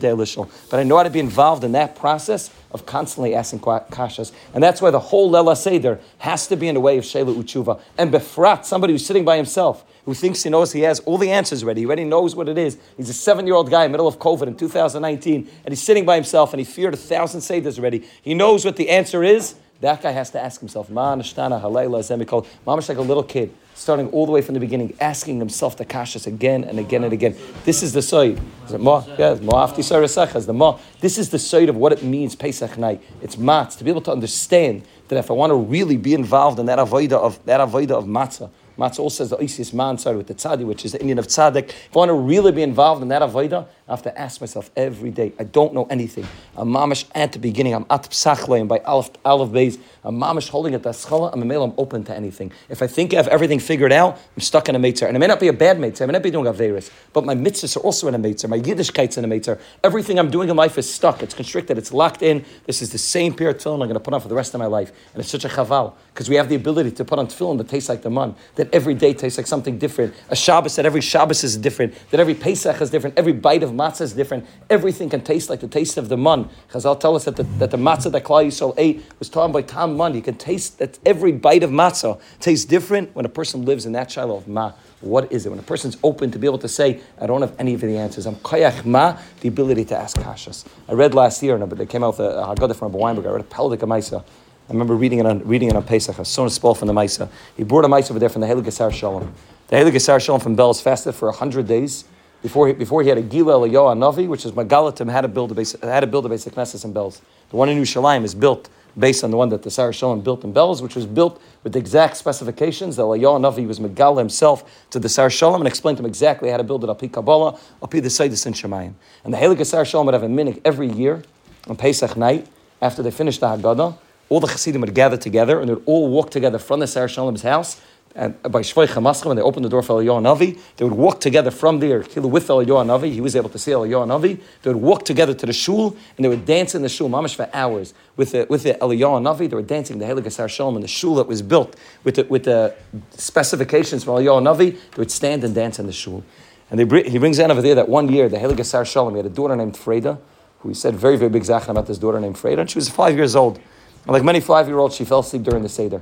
but 0.69 0.79
I 0.79 0.83
know 0.83 0.97
how 0.97 1.03
to 1.03 1.09
be 1.09 1.19
involved 1.19 1.63
in 1.63 1.71
that 1.73 1.95
process 1.95 2.49
of 2.71 2.85
constantly 2.85 3.33
asking 3.33 3.59
kashas. 3.59 4.31
And 4.53 4.61
that's 4.61 4.81
why 4.81 4.91
the 4.91 4.99
whole 4.99 5.29
Lela 5.29 5.55
Seder 5.55 5.99
has 6.17 6.47
to 6.47 6.57
be 6.57 6.67
in 6.67 6.75
a 6.75 6.79
way 6.79 6.97
of 6.97 7.05
Shela 7.05 7.33
Uchuva. 7.33 7.79
And 7.97 8.11
Befrat, 8.11 8.65
somebody 8.65 8.93
who's 8.93 9.05
sitting 9.05 9.23
by 9.23 9.37
himself, 9.37 9.85
who 10.05 10.13
thinks 10.13 10.43
he 10.43 10.49
knows 10.49 10.71
he 10.71 10.81
has 10.81 10.99
all 11.01 11.17
the 11.17 11.31
answers 11.31 11.63
ready, 11.63 11.81
he 11.81 11.87
already 11.87 12.03
knows 12.03 12.35
what 12.35 12.49
it 12.49 12.57
is. 12.57 12.77
He's 12.97 13.09
a 13.09 13.13
seven 13.13 13.47
year 13.47 13.55
old 13.55 13.69
guy 13.69 13.85
in 13.85 13.91
the 13.91 13.97
middle 13.97 14.07
of 14.07 14.19
COVID 14.19 14.47
in 14.47 14.55
2019, 14.55 15.49
and 15.63 15.71
he's 15.71 15.81
sitting 15.81 16.05
by 16.05 16.15
himself 16.15 16.53
and 16.53 16.59
he 16.59 16.65
feared 16.65 16.93
a 16.93 16.97
thousand 16.97 17.39
Seders 17.39 17.79
already. 17.79 18.05
He 18.21 18.33
knows 18.33 18.65
what 18.65 18.75
the 18.75 18.89
answer 18.89 19.23
is. 19.23 19.55
That 19.82 20.01
guy 20.01 20.12
has 20.12 20.32
to 20.32 20.41
ask 20.41 20.62
himself, 20.62 20.89
Ma 20.89 21.15
Nishtana 21.15 21.62
Halayla 21.62 22.00
Zemikol. 22.00 22.48
Mamash 22.65 22.88
like 22.88 22.98
a 22.98 23.01
little 23.01 23.24
kid 23.24 23.53
starting 23.74 24.08
all 24.12 24.25
the 24.25 24.32
way 24.32 24.41
from 24.41 24.53
the 24.53 24.60
beginning, 24.60 24.96
asking 25.01 25.38
himself 25.38 25.75
the 25.75 25.86
kashas 25.86 26.25
again 26.25 26.63
and 26.63 26.79
again 26.79 27.03
and 27.03 27.12
again. 27.12 27.36
This 27.65 27.84
is 27.84 27.91
the 27.91 28.01
side. 28.01 28.39
Is 28.65 28.72
it 28.72 28.79
ma? 28.79 29.01
Ma'afti 29.01 30.36
is 30.36 30.46
the 30.46 30.53
ma. 30.53 30.79
This 31.01 31.17
is 31.17 31.29
the 31.29 31.39
side 31.39 31.67
of 31.67 31.75
what 31.75 31.91
it 31.91 32.01
means 32.01 32.36
Pesach 32.36 32.77
night. 32.77 33.03
It's 33.22 33.38
matz 33.38 33.75
to 33.75 33.84
be 33.84 33.89
able 33.89 34.01
to 34.01 34.12
understand 34.13 34.84
that 35.10 35.17
if 35.17 35.29
I 35.29 35.34
want 35.34 35.51
to 35.51 35.55
really 35.55 35.98
be 35.98 36.13
involved 36.13 36.58
in 36.58 36.67
that 36.67 36.79
avoida 36.79 37.13
of 37.13 37.44
that 37.46 37.60
avoida 37.60 37.91
of 37.91 38.05
matzah, 38.05 38.50
Matzah 38.77 39.00
also 39.00 39.24
says 39.24 39.29
the 39.29 39.38
Isis 39.38 39.72
man 39.74 39.98
started 39.98 40.17
with 40.17 40.27
the 40.27 40.34
tzadi, 40.34 40.65
which 40.65 40.84
is 40.84 40.91
the 40.91 41.00
inyan 41.00 41.17
of 41.17 41.27
tzaddik. 41.27 41.70
If 41.70 41.96
I 41.96 42.00
want 42.00 42.10
to 42.10 42.13
really 42.13 42.51
be 42.51 42.62
involved 42.62 43.01
in 43.01 43.08
that 43.08 43.22
avodah, 43.22 43.67
I 43.87 43.91
have 43.91 44.01
to 44.01 44.19
ask 44.19 44.41
myself 44.41 44.71
every 44.75 45.11
day. 45.11 45.31
I 45.37 45.43
don't 45.43 45.71
know 45.71 45.85
anything. 45.91 46.25
I'm 46.57 46.69
mamish 46.69 47.05
at 47.13 47.33
the 47.33 47.37
beginning. 47.37 47.75
I'm 47.75 47.85
at 47.91 48.09
psachleim 48.09 48.67
by 48.67 48.79
Aleph, 48.79 49.11
Aleph 49.23 49.49
Beis. 49.51 49.77
I'm 50.03 50.19
mamish 50.19 50.49
holding 50.49 50.73
at 50.73 50.81
the 50.81 50.91
schala. 50.91 51.29
I'm 51.31 51.43
a 51.43 51.45
male. 51.45 51.63
I'm 51.63 51.73
open 51.77 52.03
to 52.05 52.15
anything. 52.15 52.51
If 52.67 52.81
I 52.81 52.87
think 52.87 53.13
I 53.13 53.17
have 53.17 53.27
everything 53.27 53.59
figured 53.59 53.91
out, 53.91 54.17
I'm 54.35 54.41
stuck 54.41 54.69
in 54.69 54.75
a 54.75 54.79
mitzvah. 54.79 55.05
And 55.05 55.15
it 55.15 55.19
may 55.19 55.27
not 55.27 55.39
be 55.39 55.49
a 55.49 55.53
bad 55.53 55.79
mitzvah. 55.79 56.03
I 56.03 56.07
may 56.07 56.13
not 56.13 56.23
be 56.23 56.31
doing 56.31 56.45
averis, 56.45 56.89
but 57.13 57.25
my 57.25 57.35
mitzvahs 57.35 57.77
are 57.77 57.81
also 57.81 58.07
in 58.07 58.15
a 58.15 58.17
mitzvah. 58.17 58.47
My 58.47 58.59
Yiddishkeit's 58.59 59.19
in 59.19 59.23
a 59.23 59.27
mitzvah. 59.27 59.59
Everything 59.83 60.17
I'm 60.17 60.31
doing 60.31 60.49
in 60.49 60.55
life 60.55 60.79
is 60.79 60.91
stuck. 60.91 61.21
It's 61.21 61.35
constricted. 61.35 61.77
It's 61.77 61.93
locked 61.93 62.23
in. 62.23 62.43
This 62.65 62.81
is 62.81 62.91
the 62.91 62.97
same 62.97 63.35
pair 63.35 63.49
of 63.49 63.57
tefillin 63.59 63.83
I'm 63.83 63.87
going 63.87 63.93
to 63.93 63.99
put 63.99 64.15
on 64.15 64.21
for 64.21 64.29
the 64.29 64.35
rest 64.35 64.55
of 64.55 64.59
my 64.59 64.65
life. 64.65 64.91
And 65.13 65.21
it's 65.21 65.29
such 65.29 65.45
a 65.45 65.49
chaval 65.49 65.93
because 66.11 66.27
we 66.27 66.37
have 66.37 66.49
the 66.49 66.55
ability 66.55 66.89
to 66.93 67.05
put 67.05 67.19
on 67.19 67.27
tefillin 67.27 67.59
that 67.59 67.69
tastes 67.69 67.89
like 67.89 68.01
the 68.01 68.09
man. 68.09 68.33
That 68.55 68.73
every 68.73 68.95
day 68.95 69.13
tastes 69.13 69.37
like 69.37 69.45
something 69.45 69.77
different. 69.77 70.15
A 70.29 70.35
Shabbos 70.35 70.75
that 70.77 70.87
every 70.87 71.01
Shabbos 71.01 71.43
is 71.43 71.55
different. 71.55 71.93
That 72.09 72.19
every 72.19 72.33
Pesach 72.33 72.81
is 72.81 72.89
different. 72.89 73.19
Every 73.19 73.33
bite 73.33 73.61
of 73.61 73.75
matzah 73.75 74.01
is 74.01 74.13
different. 74.13 74.46
Everything 74.70 75.10
can 75.10 75.22
taste 75.22 75.50
like 75.50 75.60
the 75.60 75.67
taste 75.67 75.98
of 75.98 76.10
the 76.10 76.17
man. 76.17 76.50
Chazal 76.72 77.00
tell 77.00 77.15
us 77.15 77.25
that 77.25 77.36
the, 77.36 77.44
that 77.60 77.72
the 77.72 77.77
matzah 77.77 78.12
that 78.12 78.24
Klal 78.24 78.46
Yisrael 78.46 78.74
ate 78.77 79.03
was 79.20 79.29
taught 79.29 79.51
by 79.51 79.62
Tam 79.62 79.98
Man. 79.98 80.15
You 80.15 80.22
can 80.22 80.36
taste 80.36 80.79
that 80.79 80.98
every 81.05 81.32
bite 81.32 81.63
of 81.63 81.70
matzah 81.70 82.20
tastes 82.39 82.65
different 82.65 83.15
when 83.15 83.25
a 83.25 83.29
person 83.29 83.65
lives 83.65 83.86
in 83.86 83.91
that 83.94 84.12
shiloh 84.12 84.38
of 84.38 84.48
ma. 84.48 84.74
What 85.01 85.32
is 85.32 85.46
it? 85.46 85.50
When 85.50 85.60
a 85.60 85.63
person's 85.63 85.98
open 86.03 86.32
to 86.32 86.39
be 86.39 86.48
able 86.48 86.58
to 86.60 86.67
say, 86.67 87.01
I 87.20 87.27
don't 87.27 87.41
have 87.41 87.55
any 87.60 87.74
of 87.74 87.82
the 87.82 87.98
answers. 87.98 88.25
I'm 88.25 88.36
koyach 88.38 88.86
ma, 88.86 89.17
the 89.41 89.50
ability 89.50 89.86
to 89.86 89.98
ask 89.98 90.17
kashas. 90.17 90.65
I 90.89 90.94
read 90.94 91.13
last 91.13 91.44
year, 91.44 91.58
but 91.58 91.77
they 91.77 91.86
came 91.86 92.03
out 92.03 92.17
with 92.17 92.27
a 92.27 92.55
Haggadah 92.55 92.75
from 92.75 92.91
Weinberg. 92.91 93.25
I 93.27 93.29
read 93.29 93.41
a 93.41 93.44
Peldik 93.44 93.79
Maisa. 93.79 94.24
I 94.67 94.74
remember 94.74 94.96
reading 94.96 95.20
it 95.20 95.27
on, 95.27 95.48
reading 95.48 95.70
it 95.70 95.75
on 95.75 95.84
Pesach. 95.84 96.20
I 96.20 96.24
saw 96.24 96.46
a 96.46 96.50
spell 96.50 96.74
from 96.74 96.88
the 96.88 96.94
Maisa. 96.94 97.29
He 97.55 97.63
brought 97.63 97.86
a 97.86 97.88
Maisa 97.88 98.12
over 98.12 98.20
there 98.20 98.29
from 98.29 98.41
the 98.41 98.48
Helig 98.48 98.94
Shalom. 98.94 99.32
The 99.67 99.75
Helig 99.75 100.22
Shalom 100.22 100.39
from 100.39 100.58
Belz 100.58 100.82
fasted 100.82 101.13
for 101.13 101.29
100 101.29 101.67
days 101.67 102.05
before 102.45 102.67
he, 102.67 102.73
before 102.73 103.01
he 103.01 103.09
had 103.09 103.17
a 103.17 103.23
Gila 103.23 103.67
Eliyahu 103.67 103.97
Navi, 103.97 104.27
which 104.27 104.45
is 104.45 104.51
Megalatim, 104.51 105.09
how 105.09 105.21
to 105.21 105.27
build 105.27 105.51
a 105.51 105.55
base, 105.55 105.75
how 105.81 105.99
to 105.99 106.05
build 106.05 106.27
a 106.27 106.29
basic 106.29 106.53
Knesset 106.53 106.85
in 106.85 106.93
Belz. 106.93 107.19
The 107.49 107.55
one 107.55 107.69
in 107.69 107.81
Yerushalayim 107.81 108.23
is 108.23 108.35
built 108.35 108.69
based 108.95 109.23
on 109.23 109.31
the 109.31 109.37
one 109.37 109.49
that 109.49 109.63
the 109.63 109.71
Sar 109.71 109.91
Shalom 109.91 110.21
built 110.21 110.43
in 110.43 110.53
Belz, 110.53 110.79
which 110.79 110.95
was 110.95 111.07
built 111.07 111.41
with 111.63 111.73
the 111.73 111.79
exact 111.79 112.17
specifications. 112.17 112.97
The 112.97 113.01
Eliyahu 113.01 113.39
Navi 113.39 113.67
was 113.67 113.79
Megala 113.79 114.19
himself 114.19 114.85
to 114.91 114.99
the 114.99 115.09
Sar 115.09 115.31
Shalom 115.31 115.59
and 115.59 115.67
explained 115.67 115.97
to 115.97 116.03
him 116.03 116.05
exactly 116.05 116.51
how 116.51 116.57
to 116.57 116.63
build 116.63 116.83
it 116.83 116.89
up 116.91 116.99
Kabbalah, 116.99 117.57
up 117.81 117.89
the 117.89 118.01
Seidus 118.01 118.45
in 118.45 118.53
Shemayim. 118.53 118.93
And 119.23 119.33
the 119.33 119.39
Helig 119.39 119.65
Sar 119.65 119.83
Shalom 119.83 120.05
would 120.05 120.13
have 120.13 120.21
a 120.21 120.29
minute 120.29 120.61
every 120.63 120.87
year 120.87 121.23
on 121.67 121.75
Pesach 121.77 122.15
night 122.15 122.45
after 122.79 123.01
they 123.01 123.09
finished 123.09 123.39
the 123.39 123.47
Haggadah. 123.47 123.97
All 124.29 124.39
the 124.39 124.47
Chassidim 124.47 124.81
would 124.81 124.93
gather 124.93 125.17
together 125.17 125.59
and 125.59 125.67
they 125.67 125.73
would 125.73 125.83
all 125.87 126.09
walk 126.09 126.29
together 126.29 126.59
from 126.59 126.79
the 126.79 126.85
Sar 126.85 127.07
Shalom's 127.07 127.41
house 127.41 127.81
and 128.17 128.41
by 128.43 128.62
Shvoi 128.62 128.88
Chamaschem, 128.88 129.25
when 129.25 129.36
they 129.36 129.43
opened 129.43 129.65
the 129.65 129.69
door 129.69 129.84
for 129.84 130.01
Eliyahu 130.01 130.22
Navi, 130.22 130.57
they 130.77 130.86
would 130.86 130.93
walk 130.93 131.19
together 131.19 131.51
from 131.51 131.81
there, 131.81 132.00
with 132.00 132.07
Eliyahu 132.15 132.86
Navi. 132.86 133.12
He 133.12 133.19
was 133.19 133.36
able 133.36 133.50
to 133.50 133.60
see 133.60 133.72
Eliyahu 133.72 134.07
Navi. 134.07 134.41
They 134.62 134.72
would 134.72 134.81
walk 134.81 135.03
together 135.03 135.34
to 135.34 135.45
the 135.45 135.51
shul, 135.51 135.98
and 136.15 136.24
they 136.24 136.29
would 136.29 136.45
dance 136.45 136.75
in 136.75 136.81
the 136.81 136.88
shul, 136.88 137.10
mamash 137.10 137.36
for 137.36 137.50
hours, 137.53 137.93
with 138.15 138.31
the, 138.31 138.48
with 138.50 138.63
the 138.63 138.75
Eliyahu 138.75 139.22
Navi. 139.22 139.50
They 139.50 139.55
were 139.55 139.62
dancing 139.62 140.00
the 140.00 140.05
Helig 140.05 140.25
Asar 140.25 140.48
Shalom 140.48 140.77
in 140.77 140.81
the 140.81 140.88
shul 140.88 141.15
that 141.15 141.27
was 141.27 141.41
built 141.41 141.75
with 142.05 142.15
the, 142.15 142.24
with 142.24 142.45
the 142.45 142.74
specifications 143.12 144.05
from 144.05 144.13
Eliyahu 144.13 144.41
Navi. 144.41 144.72
They 144.72 144.98
would 144.98 145.12
stand 145.12 145.43
and 145.43 145.53
dance 145.53 145.77
in 145.77 145.86
the 145.86 145.91
shul. 145.91 146.24
And 146.72 146.79
they, 146.79 147.10
he 147.10 147.17
brings 147.17 147.38
in 147.38 147.51
over 147.51 147.62
there 147.62 147.75
that 147.75 147.89
one 147.89 148.07
year, 148.07 148.29
the 148.29 148.38
Helig 148.38 148.60
Asar 148.60 148.86
Shalom, 148.86 149.15
he 149.15 149.17
had 149.17 149.25
a 149.25 149.29
daughter 149.29 149.57
named 149.57 149.74
Freda, 149.74 150.17
who 150.60 150.69
he 150.69 150.75
said 150.75 150.95
very, 150.95 151.17
very 151.17 151.29
big 151.29 151.43
zachan 151.43 151.67
about 151.67 151.88
this 151.88 151.98
daughter 151.98 152.22
named 152.22 152.38
Freda, 152.38 152.60
and 152.60 152.72
she 152.72 152.77
was 152.77 152.88
five 152.88 153.17
years 153.17 153.36
old. 153.36 153.57
And 153.57 154.13
like 154.13 154.24
many 154.24 154.39
five-year-olds, 154.39 154.95
she 154.95 155.03
fell 155.03 155.19
asleep 155.19 155.43
during 155.43 155.63
the 155.63 155.69
Seder. 155.69 156.01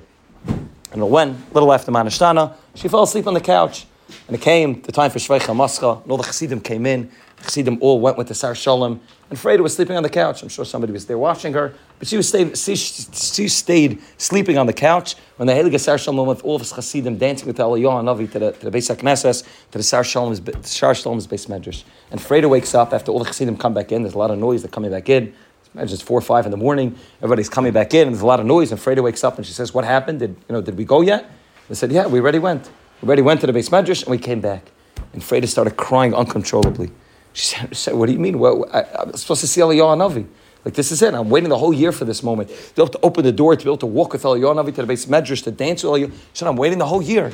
And 0.93 1.09
when, 1.09 1.29
a 1.29 1.53
little 1.53 1.73
after 1.73 1.91
Manashtana, 1.91 2.55
she 2.75 2.87
fell 2.87 3.03
asleep 3.03 3.27
on 3.27 3.33
the 3.33 3.41
couch. 3.41 3.85
And 4.27 4.35
it 4.35 4.41
came 4.41 4.81
the 4.81 4.91
time 4.91 5.11
for 5.11 5.19
Shveicha 5.19 5.55
Mascha, 5.55 6.01
and 6.03 6.11
all 6.11 6.17
the 6.17 6.23
Chassidim 6.23 6.61
came 6.61 6.85
in. 6.85 7.09
The 7.37 7.43
Chassidim 7.43 7.79
all 7.81 7.99
went 7.99 8.17
with 8.17 8.27
the 8.27 8.35
Sar 8.35 8.53
Shalom. 8.53 9.01
And 9.29 9.39
Freda 9.39 9.61
was 9.61 9.75
sleeping 9.75 9.97
on 9.97 10.03
the 10.03 10.09
couch. 10.09 10.43
I'm 10.43 10.49
sure 10.49 10.63
somebody 10.63 10.93
was 10.93 11.07
there 11.07 11.17
watching 11.17 11.53
her. 11.53 11.73
But 11.97 12.07
she, 12.07 12.17
was 12.17 12.27
stayed, 12.27 12.55
she, 12.57 12.75
she 12.75 13.47
stayed 13.47 14.01
sleeping 14.17 14.57
on 14.57 14.67
the 14.67 14.73
couch 14.73 15.15
when 15.37 15.47
the 15.47 15.53
Heilige 15.53 15.79
Sar 15.79 15.97
Shalom 15.97 16.27
with 16.27 16.43
all 16.43 16.55
of 16.55 16.61
his 16.61 16.71
Chassidim 16.71 17.17
dancing 17.17 17.47
with 17.47 17.57
the 17.57 17.63
Eliyahu 17.63 18.03
Navi 18.03 18.31
to 18.31 18.39
the, 18.39 18.51
to 18.51 18.69
the 18.69 18.77
Beis 18.77 18.95
HaKnesses, 18.95 19.43
to 19.71 19.77
the 19.77 19.83
Sar 19.83 20.03
Shalom's, 20.03 20.41
Sar 20.69 20.93
Shalom's 20.93 21.25
Beis 21.25 21.47
Medrash. 21.47 21.83
And 22.11 22.19
Freda 22.19 22.47
wakes 22.47 22.75
up 22.75 22.93
after 22.93 23.11
all 23.11 23.19
the 23.19 23.25
Chassidim 23.25 23.57
come 23.57 23.73
back 23.73 23.91
in. 23.91 24.03
There's 24.03 24.13
a 24.13 24.19
lot 24.19 24.31
of 24.31 24.37
noise. 24.37 24.61
They're 24.61 24.69
coming 24.69 24.91
back 24.91 25.09
in. 25.09 25.33
Imagine 25.73 25.95
it's 25.95 26.03
four 26.03 26.17
or 26.17 26.21
five 26.21 26.45
in 26.45 26.51
the 26.51 26.57
morning. 26.57 26.95
Everybody's 27.17 27.49
coming 27.49 27.73
back 27.73 27.93
in, 27.93 28.07
and 28.07 28.15
there's 28.15 28.21
a 28.21 28.27
lot 28.27 28.39
of 28.39 28.45
noise. 28.45 28.71
And 28.71 28.79
Freda 28.79 29.01
wakes 29.01 29.23
up 29.23 29.37
and 29.37 29.45
she 29.45 29.53
says, 29.53 29.73
"What 29.73 29.85
happened? 29.85 30.19
Did 30.19 30.35
you 30.47 30.53
know? 30.53 30.61
Did 30.61 30.77
we 30.77 30.85
go 30.85 31.01
yet?" 31.01 31.29
They 31.67 31.75
said, 31.75 31.91
"Yeah, 31.91 32.05
we 32.07 32.19
already 32.19 32.39
went. 32.39 32.69
We 33.01 33.07
already 33.07 33.23
went 33.23 33.41
to 33.41 33.47
the 33.47 33.53
Beis 33.53 33.69
Medrash, 33.69 34.03
and 34.03 34.11
we 34.11 34.19
came 34.19 34.39
back." 34.39 34.71
And 35.13 35.21
Freda 35.21 35.47
started 35.47 35.75
crying 35.75 36.13
uncontrollably. 36.13 36.91
She 37.33 37.55
said, 37.71 37.95
"What 37.95 38.05
do 38.05 38.13
you 38.13 38.19
mean? 38.19 38.37
Well, 38.37 38.65
I, 38.71 38.85
am 39.01 39.13
supposed 39.13 39.41
to 39.41 39.47
see 39.47 39.61
Eliyahu 39.61 39.97
Navi. 39.97 40.27
Like 40.63 40.75
this 40.75 40.91
is 40.91 41.01
it. 41.01 41.13
I'm 41.13 41.29
waiting 41.29 41.49
the 41.49 41.57
whole 41.57 41.73
year 41.73 41.91
for 41.91 42.05
this 42.05 42.21
moment 42.21 42.49
to 42.49 42.55
be 42.75 42.81
able 42.81 42.87
to 42.87 42.99
open 43.01 43.23
the 43.23 43.31
door, 43.31 43.55
to 43.55 43.63
be 43.63 43.69
able 43.69 43.77
to 43.77 43.87
walk 43.87 44.13
with 44.13 44.23
Eliyahu 44.23 44.63
Navi 44.63 44.75
to 44.75 44.85
the 44.85 44.93
Beis 44.93 45.07
Medrash, 45.07 45.43
to 45.43 45.51
dance 45.51 45.83
with 45.83 45.93
Eliyahu." 45.93 46.11
She 46.11 46.17
said, 46.33 46.47
"I'm 46.47 46.55
waiting 46.55 46.77
the 46.77 46.85
whole 46.85 47.01
year." 47.01 47.31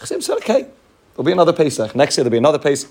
I 0.00 0.04
said, 0.06 0.24
"Okay, 0.30 0.66
there'll 1.14 1.24
be 1.24 1.32
another 1.32 1.52
Pesach. 1.52 1.94
Next 1.94 2.16
year 2.16 2.24
there'll 2.24 2.32
be 2.32 2.38
another 2.38 2.58
Pesach." 2.58 2.88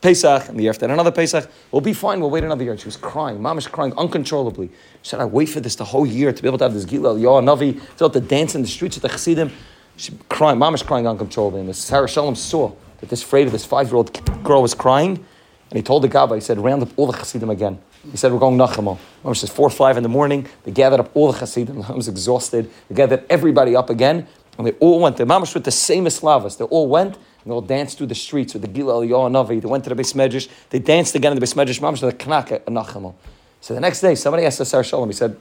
Pesach, 0.00 0.48
and 0.48 0.58
the 0.58 0.62
year 0.62 0.70
after 0.70 0.86
another 0.86 1.12
Pesach, 1.12 1.50
we'll 1.70 1.82
be 1.82 1.92
fine, 1.92 2.20
we'll 2.20 2.30
wait 2.30 2.42
another 2.42 2.64
year. 2.64 2.76
She 2.78 2.86
was 2.86 2.96
crying, 2.96 3.42
mama's 3.42 3.66
crying 3.66 3.92
uncontrollably. 3.98 4.68
She 5.02 5.10
said, 5.10 5.20
I 5.20 5.26
wait 5.26 5.50
for 5.50 5.60
this 5.60 5.76
the 5.76 5.84
whole 5.84 6.06
year 6.06 6.32
to 6.32 6.42
be 6.42 6.48
able 6.48 6.58
to 6.58 6.64
have 6.64 6.74
this 6.74 6.86
Gila, 6.86 7.18
Yah, 7.18 7.40
Navi, 7.40 7.74
to 7.74 7.74
be 7.74 7.80
able 7.98 8.10
to 8.10 8.20
dance 8.20 8.54
in 8.54 8.62
the 8.62 8.68
streets 8.68 8.96
of 8.96 9.02
the 9.02 9.08
Chassidim. 9.08 9.52
She 9.96 10.12
crying, 10.30 10.58
mama's 10.58 10.82
crying 10.82 11.06
uncontrollably. 11.06 11.60
And 11.60 11.68
the 11.68 11.74
Sar 11.74 12.08
Shalom 12.08 12.34
saw 12.34 12.72
that 13.00 13.10
this 13.10 13.22
afraid 13.22 13.46
of 13.46 13.52
this 13.52 13.66
five-year-old 13.66 14.42
girl 14.42 14.62
was 14.62 14.74
crying, 14.74 15.24
and 15.70 15.76
he 15.76 15.82
told 15.82 16.02
the 16.02 16.08
Gabbai, 16.08 16.36
he 16.36 16.40
said, 16.40 16.58
round 16.58 16.82
up 16.82 16.88
all 16.96 17.06
the 17.06 17.16
Chassidim 17.16 17.50
again. 17.50 17.78
He 18.10 18.16
said, 18.16 18.32
we're 18.32 18.38
going 18.38 18.56
Nachamo. 18.56 18.98
Mama 19.22 19.34
says, 19.34 19.50
four 19.50 19.66
or 19.66 19.70
five 19.70 19.98
in 19.98 20.02
the 20.02 20.08
morning, 20.08 20.48
they 20.64 20.70
gathered 20.70 21.00
up 21.00 21.14
all 21.14 21.30
the 21.30 21.38
Chassidim. 21.38 21.82
I 21.88 21.92
was 21.92 22.08
exhausted. 22.08 22.70
They 22.88 22.94
gathered 22.94 23.24
everybody 23.28 23.76
up 23.76 23.90
again, 23.90 24.26
and 24.56 24.66
they 24.66 24.72
all 24.72 25.00
went. 25.00 25.18
The 25.18 25.24
mamash 25.24 25.54
with 25.54 25.64
the 25.64 25.70
same 25.70 26.06
Islavas. 26.06 26.56
They 26.56 26.64
all 26.64 26.88
went, 26.88 27.18
and 27.42 27.50
they 27.50 27.54
all 27.54 27.60
danced 27.60 27.98
through 27.98 28.08
the 28.08 28.14
streets 28.14 28.52
with 28.52 28.62
the 28.62 28.68
Gila 28.68 29.06
Eliyahu. 29.06 29.60
They 29.60 29.68
went 29.68 29.84
to 29.84 29.94
the 29.94 30.00
Beis 30.00 30.14
Medrash. 30.14 30.48
They 30.70 30.78
danced 30.78 31.14
again 31.14 31.32
in 31.32 31.38
the 31.38 31.44
Beis 31.44 31.54
Medrash. 31.54 31.80
Mamash 31.80 32.00
the 32.00 32.12
Knak 32.12 32.52
at 32.52 32.66
Nachamo. 32.66 33.14
So 33.60 33.74
the 33.74 33.80
next 33.80 34.00
day, 34.00 34.14
somebody 34.14 34.44
asked 34.44 34.64
Sar 34.64 34.82
Shalom. 34.82 35.08
He 35.08 35.14
said, 35.14 35.36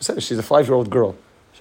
"She's 0.00 0.38
a 0.38 0.42
five-year-old 0.42 0.90
girl. 0.90 1.16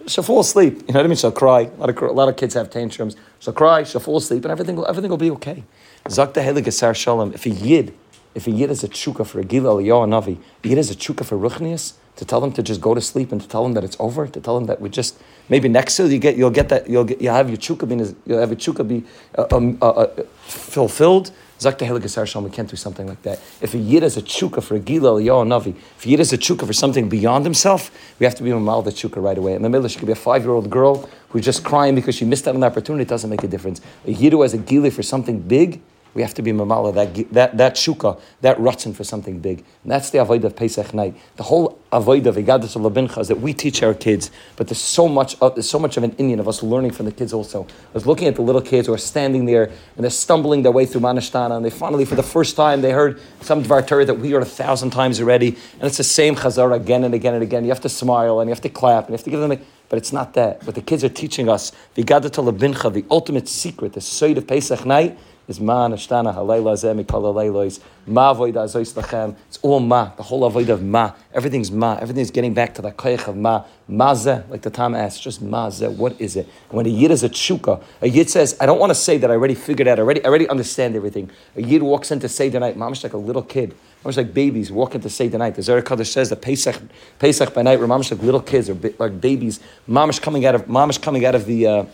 She'll 0.08 0.24
fall 0.24 0.40
asleep. 0.40 0.74
You 0.88 0.94
know 0.94 1.00
what 1.00 1.06
I 1.06 1.08
mean? 1.08 1.18
She'll 1.18 1.32
cry. 1.32 1.62
A 1.62 1.80
lot 1.80 1.90
of, 1.90 1.98
a 1.98 2.12
lot 2.12 2.30
of 2.30 2.38
kids 2.38 2.54
have 2.54 2.70
tantrums. 2.70 3.16
She'll 3.40 3.54
cry. 3.54 3.84
She'll 3.84 4.00
fall 4.00 4.18
asleep, 4.18 4.46
and 4.46 4.52
everything 4.52 4.76
will, 4.76 4.88
everything 4.88 5.10
will 5.10 5.18
be 5.18 5.32
okay." 5.32 5.64
Zakta 6.06 6.42
Helig 6.44 6.72
Sar 6.72 6.94
Shalom. 6.94 7.34
If 7.34 7.46
a 7.46 7.50
yid, 7.50 7.94
if 8.34 8.48
a 8.48 8.52
yid 8.52 8.72
is 8.72 8.84
a 8.84 8.88
tshuka 8.88 9.26
for 9.26 9.40
a 9.40 9.44
Gila 9.44 9.82
Eliyahu 9.82 10.08
Navi, 10.08 10.38
yid 10.64 10.78
is 10.78 10.90
a 10.90 10.96
tshuka 10.96 11.26
for 11.26 11.38
Ruchnius 11.38 11.94
to 12.20 12.26
tell 12.26 12.42
them 12.42 12.52
to 12.52 12.62
just 12.62 12.82
go 12.82 12.94
to 12.94 13.00
sleep 13.00 13.32
and 13.32 13.40
to 13.42 13.48
tell 13.48 13.64
them 13.64 13.74
that 13.74 13.84
it's 13.86 13.96
over, 13.98 14.28
to 14.28 14.42
tell 14.42 14.56
them 14.56 14.66
that 14.66 14.82
we 14.82 14.90
just 14.90 15.18
maybe 15.48 15.70
next 15.70 15.98
year 15.98 16.08
you 16.10 16.20
get 16.20 16.36
you'll 16.36 16.50
get 16.50 16.68
that 16.68 16.90
you'll 16.90 17.06
get 17.06 17.22
you'll 17.22 17.34
have 17.34 17.48
your 17.48 17.58
chukka 17.58 17.88
be 17.88 17.96
you'll 18.26 18.40
have 18.40 18.50
your 18.50 18.58
chukka 18.58 18.86
be 18.86 19.06
uh, 19.38 19.48
um, 19.56 19.78
uh, 19.82 19.90
uh, 19.90 20.24
fulfilled. 20.42 21.32
Zakta 21.60 21.88
Heligasar 21.88 22.42
we 22.44 22.50
can't 22.50 22.70
do 22.70 22.76
something 22.76 23.08
like 23.08 23.22
that. 23.24 23.40
If 23.62 23.74
a 23.74 23.78
yid 23.78 24.04
is 24.04 24.18
a 24.18 24.22
chukka 24.22 24.62
for 24.62 24.76
a 24.76 24.80
gila 24.80 25.14
or 25.14 25.46
navi, 25.46 25.76
if 25.98 26.06
a 26.06 26.10
yid 26.10 26.20
is 26.20 26.34
a 26.34 26.38
chukka 26.38 26.68
for 26.68 26.74
something 26.74 27.08
beyond 27.08 27.46
himself, 27.46 27.90
we 28.20 28.26
have 28.26 28.36
to 28.36 28.44
be 28.44 28.52
a 28.52 28.60
mal 28.60 28.82
the 28.82 28.92
chukka 28.92 29.24
right 29.24 29.38
away. 29.38 29.54
In 29.54 29.62
the 29.62 29.70
middle, 29.70 29.88
she 29.88 29.98
could 29.98 30.08
be 30.08 30.12
a 30.12 30.16
five 30.16 30.44
year 30.44 30.52
old 30.52 30.70
girl 30.70 31.10
who's 31.30 31.46
just 31.46 31.64
crying 31.64 31.96
because 31.96 32.16
she 32.16 32.26
missed 32.26 32.50
out 32.50 32.54
on 32.54 32.60
the 32.60 32.68
opportunity. 32.68 33.04
It 33.04 33.08
doesn't 33.08 33.30
make 33.30 33.44
a 33.44 33.48
difference. 33.48 33.80
A 34.06 34.12
yid 34.12 34.34
who 34.34 34.42
has 34.42 34.54
a 34.54 34.58
gila 34.58 34.92
for 34.92 35.04
something 35.04 35.40
big, 35.40 35.82
we 36.14 36.22
have 36.22 36.34
to 36.34 36.42
be 36.42 36.52
mamala, 36.52 36.94
that, 36.94 37.34
that, 37.34 37.58
that 37.58 37.76
shuka, 37.76 38.20
that 38.42 38.58
rutzen 38.58 38.96
for 38.96 39.04
something 39.04 39.40
big. 39.40 39.60
And 39.84 39.92
that's 39.92 40.10
the 40.10 40.20
avoid 40.20 40.44
of 40.44 40.56
Pesach 40.56 40.94
night. 40.94 41.16
The 41.36 41.44
whole 41.44 41.80
avoid 41.92 42.26
of 42.28 42.36
Igadis 42.36 42.76
Labincha 42.76 43.20
is 43.20 43.28
that 43.28 43.40
we 43.40 43.54
teach 43.54 43.84
our 43.84 43.94
kids, 43.94 44.32
but 44.56 44.68
there's 44.68 44.82
so 44.82 45.08
much 45.08 45.36
of, 45.42 45.56
there's 45.56 45.70
so 45.70 45.80
much 45.80 45.98
of 45.98 46.04
an 46.04 46.12
inyan 46.14 46.40
of 46.40 46.48
us 46.48 46.64
learning 46.64 46.92
from 46.92 47.06
the 47.06 47.12
kids 47.12 47.34
also. 47.34 47.64
I 47.64 47.94
was 47.94 48.06
looking 48.06 48.28
at 48.28 48.36
the 48.36 48.42
little 48.42 48.62
kids 48.62 48.88
who 48.88 48.94
are 48.94 48.98
standing 48.98 49.46
there 49.46 49.66
and 49.66 50.04
they're 50.04 50.10
stumbling 50.10 50.64
their 50.64 50.72
way 50.72 50.86
through 50.86 51.02
Manashtana 51.02 51.56
and 51.56 51.66
they 51.66 51.70
finally, 51.70 52.06
for 52.06 52.16
the 52.16 52.24
first 52.24 52.56
time, 52.56 52.82
they 52.82 52.92
heard 52.92 53.20
some 53.42 53.64
Dvar 53.64 53.86
Torah 53.86 54.06
that 54.06 54.16
we 54.16 54.32
heard 54.32 54.42
a 54.42 54.46
thousand 54.46 54.92
times 54.92 55.22
already. 55.22 55.50
And 55.74 55.84
it's 55.84 55.98
the 55.98 56.04
same 56.04 56.36
Chazara 56.36 56.76
again 56.76 57.04
and 57.04 57.14
again 57.14 57.34
and 57.34 57.44
again. 57.44 57.64
You 57.64 57.70
have 57.70 57.82
to 57.82 57.90
smile 57.90 58.40
and 58.40 58.50
you 58.50 58.54
have 58.54 58.62
to 58.62 58.70
clap 58.70 59.06
and 59.06 59.12
you 59.12 59.18
have 59.18 59.24
to 59.24 59.30
give 59.30 59.40
them 59.40 59.52
a, 59.52 59.60
but 59.90 59.98
it's 59.98 60.14
not 60.14 60.34
that. 60.34 60.66
But 60.66 60.76
the 60.76 60.82
kids 60.82 61.04
are 61.04 61.10
teaching 61.10 61.50
us 61.50 61.72
the 61.96 62.04
Labincha, 62.04 62.94
the 62.94 63.06
ultimate 63.10 63.48
secret, 63.48 63.94
the 63.94 64.00
Seyd 64.00 64.38
of 64.38 64.48
Pesach 64.48 64.86
night, 64.86 65.18
is 65.50 65.60
ma 65.60 65.88
nashtana 65.88 66.34
halayla 66.34 66.74
zeh 66.76 67.04
mikol 67.04 67.24
halaylos 67.24 67.80
ma 68.06 68.34
avoida 68.34 68.64
azois 68.64 68.94
lachem. 68.94 69.36
It's 69.48 69.58
all 69.64 69.80
ma. 69.80 70.12
The 70.16 70.24
whole 70.24 70.46
avoid 70.46 70.70
of 70.70 70.84
ma. 70.84 71.14
Everything's 71.34 71.72
ma. 71.72 71.98
Everything's 71.98 72.32
getting 72.32 72.54
back 72.54 72.76
to 72.76 72.82
the 72.82 72.92
koyach 72.92 73.28
of 73.28 73.36
ma. 73.36 73.66
Mazeh, 73.90 74.48
like 74.50 74.62
the 74.62 74.70
Tam 74.70 74.94
asks, 74.94 75.20
just 75.20 75.44
mazeh. 75.44 75.92
What 75.96 76.22
is 76.22 76.36
it? 76.36 76.48
And 76.70 76.78
when 76.78 76.86
a 76.86 76.90
yid 76.90 77.10
is 77.10 77.24
a 77.24 77.30
chuka, 77.30 77.82
a 78.02 78.08
yid 78.08 78.30
says, 78.30 78.56
I 78.62 78.68
don't 78.68 78.80
want 78.80 78.92
to 78.92 78.96
say 78.96 79.18
that 79.18 79.32
I 79.32 79.34
already 79.34 79.56
figured 79.56 79.88
out. 79.88 79.98
I 79.98 80.04
already, 80.04 80.24
I 80.24 80.28
already 80.28 80.48
understand 80.48 80.96
everything. 80.96 81.32
A 81.56 81.62
yid 81.64 81.82
walks 81.82 82.12
into 82.12 82.30
Seder 82.30 82.60
night, 82.60 82.78
mamish 82.78 83.04
like 83.04 83.14
a 83.14 83.18
little 83.18 83.42
kid. 83.42 83.76
Mamish 84.06 84.18
like 84.18 84.34
babies 84.34 84.72
walk 84.72 84.94
into 84.94 85.10
Seder 85.10 85.40
night. 85.40 85.56
The 85.56 85.64
Zohar 85.64 85.82
Kaddish 85.82 86.12
says 86.12 86.30
that 86.30 86.42
Pesach, 86.44 86.80
Pesach 87.18 87.54
by 87.56 87.64
night, 87.64 87.80
mamish 87.80 88.12
like 88.12 88.22
little 88.22 88.42
kids 88.42 88.70
or 88.70 88.78
like 89.00 89.20
babies. 89.20 89.60
Mamish 89.90 90.22
coming 90.22 90.46
out 90.46 90.54
of 90.54 90.66
mamish 90.66 91.02
coming 91.02 91.26
out 91.26 91.34
of 91.34 91.46
the. 91.48 91.66
Uh, 91.66 91.86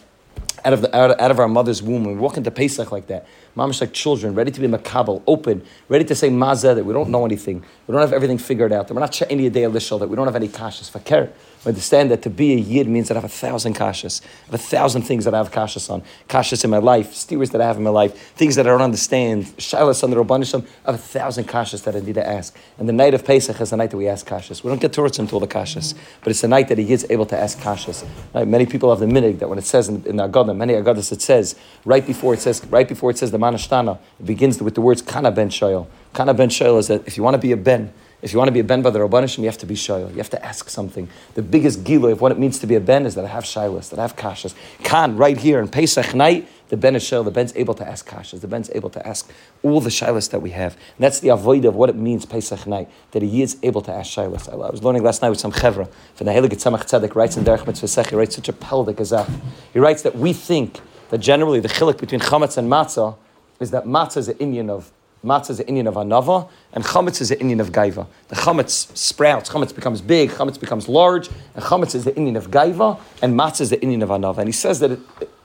out 0.63 0.73
of, 0.73 0.81
the, 0.81 0.95
out, 0.95 1.19
out 1.19 1.31
of 1.31 1.39
our 1.39 1.47
mother's 1.47 1.81
womb. 1.81 2.05
We 2.05 2.15
walk 2.15 2.37
into 2.37 2.51
Pesach 2.51 2.91
like 2.91 3.07
that. 3.07 3.27
Mamish 3.55 3.79
like 3.79 3.93
children, 3.93 4.35
ready 4.35 4.51
to 4.51 4.59
be 4.59 4.67
makabel, 4.67 5.23
open, 5.27 5.63
ready 5.87 6.03
to 6.03 6.13
say 6.13 6.29
mazeh, 6.29 6.75
that 6.75 6.83
we 6.83 6.93
don't 6.93 7.09
know 7.09 7.25
anything. 7.25 7.63
We 7.87 7.93
don't 7.93 8.01
have 8.01 8.11
everything 8.11 8.37
figured 8.37 8.73
out. 8.73 8.87
That 8.87 8.93
we're 8.93 8.99
not 8.99 9.11
sha'ini 9.11 9.51
day 9.51 9.63
lishal, 9.63 9.99
that 9.99 10.09
we 10.09 10.15
don't 10.15 10.27
have 10.27 10.35
any 10.35 10.49
kashas. 10.49 10.89
Fakir. 10.89 11.31
We 11.63 11.69
understand 11.69 12.11
that 12.11 12.21
to 12.21 12.29
be 12.29 12.53
a 12.53 12.57
yid 12.57 12.87
means 12.87 13.07
that 13.07 13.17
I 13.17 13.21
have 13.21 13.31
a 13.31 13.33
thousand 13.33 13.75
kashas. 13.75 14.21
I 14.23 14.51
have 14.51 14.53
a 14.55 14.57
thousand 14.59 15.01
things 15.01 15.25
that 15.25 15.33
I 15.33 15.37
have 15.37 15.51
kashas 15.51 15.89
on. 15.89 16.03
Kashas 16.29 16.63
in 16.63 16.69
my 16.69 16.77
life, 16.77 17.15
steers 17.15 17.49
that 17.51 17.61
I 17.61 17.65
have 17.65 17.77
in 17.77 17.83
my 17.83 17.89
life, 17.89 18.15
things 18.33 18.55
that 18.55 18.67
I 18.67 18.69
don't 18.69 18.83
understand, 18.83 19.45
shilas 19.57 20.03
on 20.03 20.11
the 20.11 20.15
Rabbanisham. 20.15 20.67
I 20.85 20.91
have 20.91 20.99
a 20.99 21.03
thousand 21.03 21.45
kashas 21.47 21.83
that 21.85 21.95
I 21.95 22.01
need 22.01 22.15
to 22.15 22.27
ask. 22.27 22.55
And 22.77 22.87
the 22.87 22.93
night 22.93 23.15
of 23.15 23.25
Pesach 23.25 23.59
is 23.59 23.71
the 23.71 23.77
night 23.77 23.89
that 23.89 23.97
we 23.97 24.07
ask 24.07 24.27
kashas. 24.27 24.63
We 24.63 24.69
don't 24.69 24.79
get 24.79 24.93
towards 24.93 25.17
him 25.17 25.25
until 25.25 25.39
the 25.39 25.47
kashas, 25.47 25.95
but 26.21 26.29
it's 26.29 26.41
the 26.41 26.47
night 26.47 26.67
that 26.67 26.77
he 26.77 26.93
is 26.93 27.07
able 27.09 27.25
to 27.25 27.37
ask 27.37 27.57
kashas. 27.57 28.05
Right? 28.35 28.47
Many 28.47 28.67
people 28.67 28.91
have 28.91 28.99
the 28.99 29.07
minig 29.07 29.39
that 29.39 29.49
when 29.49 29.57
it 29.57 29.65
says 29.65 29.89
in, 29.89 30.05
in 30.05 30.17
the 30.17 30.27
Agadah, 30.27 30.55
many 30.55 30.73
Agadas 30.73 31.11
it 31.11 31.23
says, 31.23 31.55
right 31.83 32.05
before 32.05 32.35
it 32.35 32.41
says, 32.41 32.63
right 32.67 32.87
before 32.87 33.09
it 33.09 33.17
says 33.17 33.31
the 33.31 33.39
Manashtana, 33.45 33.99
it 34.19 34.25
begins 34.25 34.61
with 34.61 34.75
the 34.75 34.81
words 34.81 35.01
Kana 35.01 35.31
ben 35.31 35.49
Shoyal. 35.49 35.87
Kana 36.13 36.33
ben 36.33 36.49
Shoyal 36.49 36.79
is 36.79 36.87
that 36.87 37.05
if 37.07 37.17
you 37.17 37.23
want 37.23 37.35
to 37.35 37.39
be 37.39 37.51
a 37.51 37.57
ben, 37.57 37.93
if 38.25 38.33
you 38.33 38.39
want 38.39 38.47
to 38.47 38.53
be 38.53 38.59
a 38.59 38.63
ben 38.63 38.81
by 38.81 38.89
the 38.89 38.97
Rabbanishim, 38.97 39.39
you 39.39 39.45
have 39.45 39.57
to 39.59 39.67
be 39.67 39.75
shoyal. 39.75 40.09
You 40.09 40.17
have 40.17 40.31
to 40.31 40.43
ask 40.43 40.67
something. 40.67 41.07
The 41.35 41.43
biggest 41.43 41.83
giloy 41.83 42.11
of 42.11 42.21
what 42.21 42.31
it 42.31 42.39
means 42.39 42.57
to 42.57 42.65
be 42.65 42.73
a 42.73 42.79
ben 42.79 43.05
is 43.05 43.13
that 43.13 43.23
I 43.23 43.27
have 43.27 43.43
shilas, 43.43 43.91
that 43.91 43.99
I 43.99 44.01
have 44.01 44.15
kashas. 44.15 44.55
Khan, 44.83 45.15
right 45.15 45.37
here 45.37 45.59
in 45.59 45.67
Pesach 45.67 46.15
night, 46.15 46.47
the 46.69 46.75
ben 46.75 46.95
is 46.95 47.03
shoyal. 47.03 47.23
The 47.23 47.29
ben's 47.29 47.53
able 47.55 47.75
to 47.75 47.87
ask 47.87 48.09
kashas. 48.09 48.41
The 48.41 48.47
ben's 48.47 48.71
able 48.73 48.89
to 48.89 49.07
ask 49.07 49.31
all 49.61 49.79
the 49.79 49.91
shilas 49.91 50.31
that 50.31 50.41
we 50.41 50.49
have. 50.51 50.73
And 50.73 51.03
that's 51.03 51.19
the 51.19 51.29
avoid 51.29 51.65
of 51.65 51.75
what 51.75 51.89
it 51.89 51.95
means 51.95 52.25
Pesach 52.25 52.65
night, 52.65 52.89
that 53.11 53.21
he 53.21 53.43
is 53.43 53.57
able 53.61 53.81
to 53.81 53.93
ask 53.93 54.17
shilas. 54.17 54.51
I 54.51 54.55
was 54.55 54.81
learning 54.81 55.03
last 55.03 55.21
night 55.21 55.29
with 55.29 55.39
some 55.39 55.51
chevra. 55.51 55.87
From 56.15 56.25
the 56.25 56.31
Helig 56.31 56.49
Tzemach 56.49 56.85
Tzedek 56.85 57.13
writes 57.13 57.37
in 57.37 57.43
Derech 57.43 57.67
Mitzvah 57.67 58.09
he 58.09 58.15
writes 58.15 58.35
such 58.35 58.49
a 58.49 58.53
peldik 58.53 58.95
azaf. 58.95 59.29
He 59.71 59.77
writes 59.77 60.01
that 60.01 60.15
we 60.15 60.33
think 60.33 60.79
that 61.09 61.19
generally 61.19 61.59
the 61.59 61.69
chilik 61.69 61.99
between 61.99 62.21
chametz 62.21 62.57
and 62.57 62.71
matzah 62.71 63.17
is 63.59 63.71
that 63.71 63.85
matzah 63.85 64.17
is 64.17 64.27
an 64.27 64.35
inyan 64.35 64.69
of 64.69 64.91
matzah 65.23 65.51
is 65.51 65.59
an 65.59 65.65
inyan 65.67 65.87
of 65.87 65.95
anava, 65.95 66.47
and 66.73 66.83
chametz 66.83 67.19
is 67.19 67.31
an 67.31 67.39
inyan 67.39 67.59
of 67.59 67.71
gaiva. 67.71 68.05
The 68.27 68.35
chametz 68.35 68.95
sprouts, 68.95 69.49
chametz 69.49 69.73
becomes 69.73 70.01
big, 70.01 70.29
chametz 70.29 70.59
becomes 70.59 70.87
large, 70.87 71.29
and 71.55 71.63
chametz 71.63 71.95
is 71.95 72.03
the 72.03 72.11
inyan 72.11 72.37
of 72.37 72.51
gaiva, 72.51 72.99
and 73.21 73.37
matzah 73.37 73.61
is 73.61 73.69
the 73.71 73.77
inyan 73.77 74.03
of 74.03 74.09
anava. 74.09 74.37
And 74.39 74.47
he 74.47 74.53
says 74.53 74.79
that 74.81 74.91
it, 74.91 74.99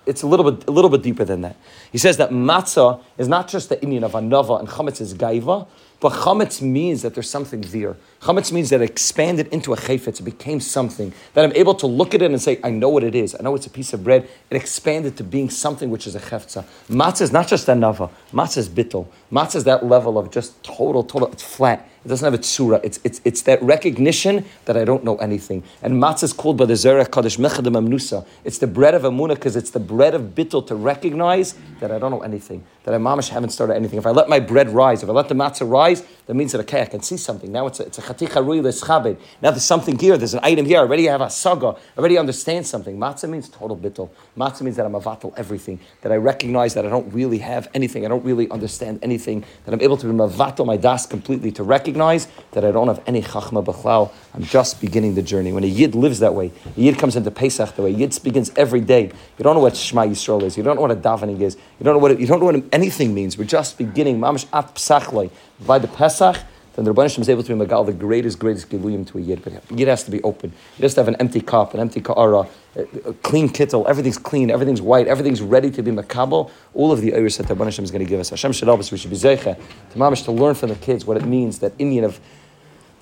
it's 0.06 0.22
a 0.22 0.26
little 0.26 0.50
bit 0.50 0.68
a 0.68 0.70
little 0.70 0.90
bit 0.90 1.02
deeper 1.02 1.24
than 1.24 1.40
that. 1.42 1.56
He 1.90 1.98
says 1.98 2.16
that 2.18 2.30
matzah 2.30 3.02
is 3.16 3.28
not 3.28 3.48
just 3.48 3.68
the 3.70 3.76
inyan 3.76 4.02
of 4.02 4.12
anava, 4.12 4.60
and 4.60 4.68
chametz 4.68 5.00
is 5.00 5.14
gaiva, 5.14 5.66
but 6.00 6.12
chametz 6.12 6.60
means 6.60 7.02
that 7.02 7.14
there's 7.14 7.30
something 7.30 7.62
there. 7.62 7.96
Chametz 8.20 8.52
means 8.52 8.68
that 8.68 8.82
it 8.82 8.90
expanded 8.90 9.48
into 9.48 9.72
a 9.72 9.76
chayfetz. 9.76 10.20
It 10.20 10.24
became 10.24 10.60
something 10.60 11.14
that 11.32 11.42
I'm 11.42 11.54
able 11.54 11.74
to 11.76 11.86
look 11.86 12.14
at 12.14 12.20
it 12.20 12.30
and 12.30 12.40
say, 12.40 12.60
I 12.62 12.68
know 12.68 12.90
what 12.90 13.02
it 13.02 13.14
is. 13.14 13.34
I 13.34 13.42
know 13.42 13.54
it's 13.54 13.66
a 13.66 13.70
piece 13.70 13.94
of 13.94 14.04
bread. 14.04 14.28
It 14.50 14.56
expanded 14.56 15.16
to 15.16 15.24
being 15.24 15.48
something 15.48 15.88
which 15.88 16.06
is 16.06 16.14
a 16.14 16.20
chefza. 16.20 16.64
Matzah 16.90 17.22
is 17.22 17.32
not 17.32 17.48
just 17.48 17.66
a 17.68 17.72
nava. 17.72 18.10
Matzah 18.30 18.58
is 18.58 18.68
bittel. 18.68 19.06
Matzah 19.32 19.56
is 19.56 19.64
that 19.64 19.86
level 19.86 20.18
of 20.18 20.30
just 20.30 20.62
total, 20.62 21.02
total. 21.02 21.32
It's 21.32 21.42
flat. 21.42 21.88
It 22.04 22.08
doesn't 22.08 22.24
have 22.24 22.32
a 22.32 22.42
tsura. 22.42 22.80
It's, 22.82 22.98
it's, 23.04 23.20
it's 23.24 23.42
that 23.42 23.62
recognition 23.62 24.46
that 24.64 24.74
I 24.74 24.86
don't 24.86 25.04
know 25.04 25.16
anything. 25.18 25.62
And 25.82 25.94
matzah 25.94 26.24
is 26.24 26.32
called 26.32 26.56
by 26.56 26.64
the 26.64 26.72
Zerach 26.72 27.10
Kaddish 27.10 27.36
Mechadim 27.36 27.76
Amnusa. 27.76 28.26
It's 28.42 28.56
the 28.56 28.66
bread 28.66 28.94
of 28.94 29.02
Amunah 29.02 29.34
because 29.34 29.54
it's 29.54 29.70
the 29.70 29.80
bread 29.80 30.14
of 30.14 30.34
bittul 30.34 30.66
to 30.68 30.74
recognize 30.74 31.54
that 31.80 31.90
I 31.90 31.98
don't 31.98 32.10
know 32.10 32.22
anything, 32.22 32.64
that 32.84 32.94
I 32.94 32.98
mamish 32.98 33.28
haven't 33.28 33.50
started 33.50 33.74
anything. 33.74 33.98
If 33.98 34.06
I 34.06 34.10
let 34.10 34.30
my 34.30 34.40
bread 34.40 34.70
rise, 34.70 35.02
if 35.02 35.10
I 35.10 35.12
let 35.12 35.28
the 35.28 35.34
matzah 35.34 35.70
rise, 35.70 36.02
that 36.26 36.34
means 36.34 36.52
that 36.52 36.60
okay, 36.62 36.80
I 36.80 36.86
can 36.86 37.02
see 37.02 37.18
something. 37.18 37.52
Now 37.52 37.66
it's 37.66 37.80
a, 37.80 37.84
it's 37.84 37.98
a 37.98 38.02
Now 38.10 39.50
there's 39.50 39.64
something 39.64 39.98
here. 39.98 40.16
There's 40.16 40.34
an 40.34 40.40
item 40.42 40.66
here. 40.66 40.78
I 40.78 40.80
already 40.80 41.06
have 41.06 41.20
a 41.20 41.30
saga. 41.30 41.68
I 41.68 41.98
already 41.98 42.18
understand 42.18 42.66
something. 42.66 42.98
Matzah 42.98 43.28
means 43.28 43.48
total 43.48 43.76
bittul. 43.76 44.10
Matzah 44.36 44.62
means 44.62 44.76
that 44.76 44.86
I'm 44.86 44.92
avatal 44.92 45.32
everything. 45.36 45.78
That 46.02 46.10
I 46.10 46.16
recognize 46.16 46.74
that 46.74 46.84
I 46.84 46.88
don't 46.88 47.12
really 47.12 47.38
have 47.38 47.68
anything. 47.72 48.04
I 48.04 48.08
don't 48.08 48.24
really 48.24 48.50
understand 48.50 48.98
anything. 49.02 49.44
That 49.64 49.74
I'm 49.74 49.80
able 49.80 49.96
to 49.96 50.06
be 50.06 50.12
mavatal 50.12 50.66
my 50.66 50.76
das 50.76 51.06
completely 51.06 51.52
to 51.52 51.62
recognize 51.62 52.26
that 52.52 52.64
I 52.64 52.72
don't 52.72 52.88
have 52.88 53.00
any 53.06 53.22
chachma 53.22 53.64
b'chlal. 53.64 54.10
I'm 54.34 54.42
just 54.42 54.80
beginning 54.80 55.14
the 55.14 55.22
journey. 55.22 55.52
When 55.52 55.64
a 55.64 55.68
yid 55.68 55.94
lives 55.94 56.18
that 56.18 56.34
way, 56.34 56.50
a 56.76 56.80
yid 56.80 56.98
comes 56.98 57.14
into 57.14 57.30
Pesach 57.30 57.76
the 57.76 57.82
way. 57.82 57.90
Yid 57.90 58.18
begins 58.24 58.50
every 58.56 58.80
day. 58.80 59.12
You 59.38 59.42
don't 59.44 59.54
know 59.54 59.60
what 59.60 59.76
Shema 59.76 60.06
Yisrael 60.06 60.42
is. 60.42 60.56
You 60.56 60.62
don't 60.62 60.76
know 60.76 60.82
what 60.82 60.90
a 60.90 60.96
davening 60.96 61.40
is. 61.40 61.56
You 61.78 61.84
don't 61.84 61.94
know 61.94 61.98
what 61.98 62.10
it, 62.10 62.20
you 62.20 62.26
don't 62.26 62.40
know 62.40 62.46
what 62.46 62.64
anything 62.72 63.14
means. 63.14 63.38
We're 63.38 63.44
just 63.44 63.78
beginning. 63.78 64.18
Mamash 64.18 64.46
at 64.52 64.74
Pesach 64.74 65.30
by 65.64 65.78
the 65.78 65.88
Pesach 65.88 66.36
then 66.74 66.84
the 66.84 66.94
Rebbeinu 66.94 67.18
is 67.18 67.28
able 67.28 67.42
to 67.42 67.54
be 67.54 67.64
Magal, 67.64 67.84
the 67.84 67.92
greatest, 67.92 68.38
greatest 68.38 68.68
Giluyim 68.68 69.06
to 69.08 69.18
a 69.18 69.20
Yid. 69.20 69.42
But 69.42 69.52
Yid 69.76 69.88
has 69.88 70.04
to 70.04 70.10
be 70.10 70.22
open. 70.22 70.52
He 70.76 70.82
has 70.82 70.94
to 70.94 71.00
have 71.00 71.08
an 71.08 71.16
empty 71.16 71.40
cup, 71.40 71.74
an 71.74 71.80
empty 71.80 72.00
ka'ara, 72.00 72.46
a 72.76 73.12
clean 73.22 73.48
kittel, 73.48 73.86
everything's 73.88 74.18
clean, 74.18 74.50
everything's 74.50 74.80
white, 74.80 75.08
everything's 75.08 75.42
ready 75.42 75.70
to 75.72 75.82
be 75.82 75.90
Makabal. 75.90 76.50
All 76.74 76.92
of 76.92 77.00
the 77.00 77.14
Iris 77.14 77.38
that 77.38 77.48
the 77.48 77.54
Rebbeinu 77.54 77.82
is 77.82 77.90
going 77.90 78.04
to 78.04 78.08
give 78.08 78.20
us. 78.20 78.30
Hashem 78.30 78.52
should 78.52 78.68
help 78.68 78.80
us. 78.80 78.92
We 78.92 78.98
should 78.98 79.10
be 79.10 79.16
Zeicha 79.16 79.56
to 79.92 79.98
Mamish 79.98 80.24
to 80.24 80.32
learn 80.32 80.54
from 80.54 80.68
the 80.68 80.76
kids 80.76 81.04
what 81.04 81.16
it 81.16 81.24
means, 81.24 81.58
that 81.58 81.76
inyan 81.78 82.04
of 82.04 82.20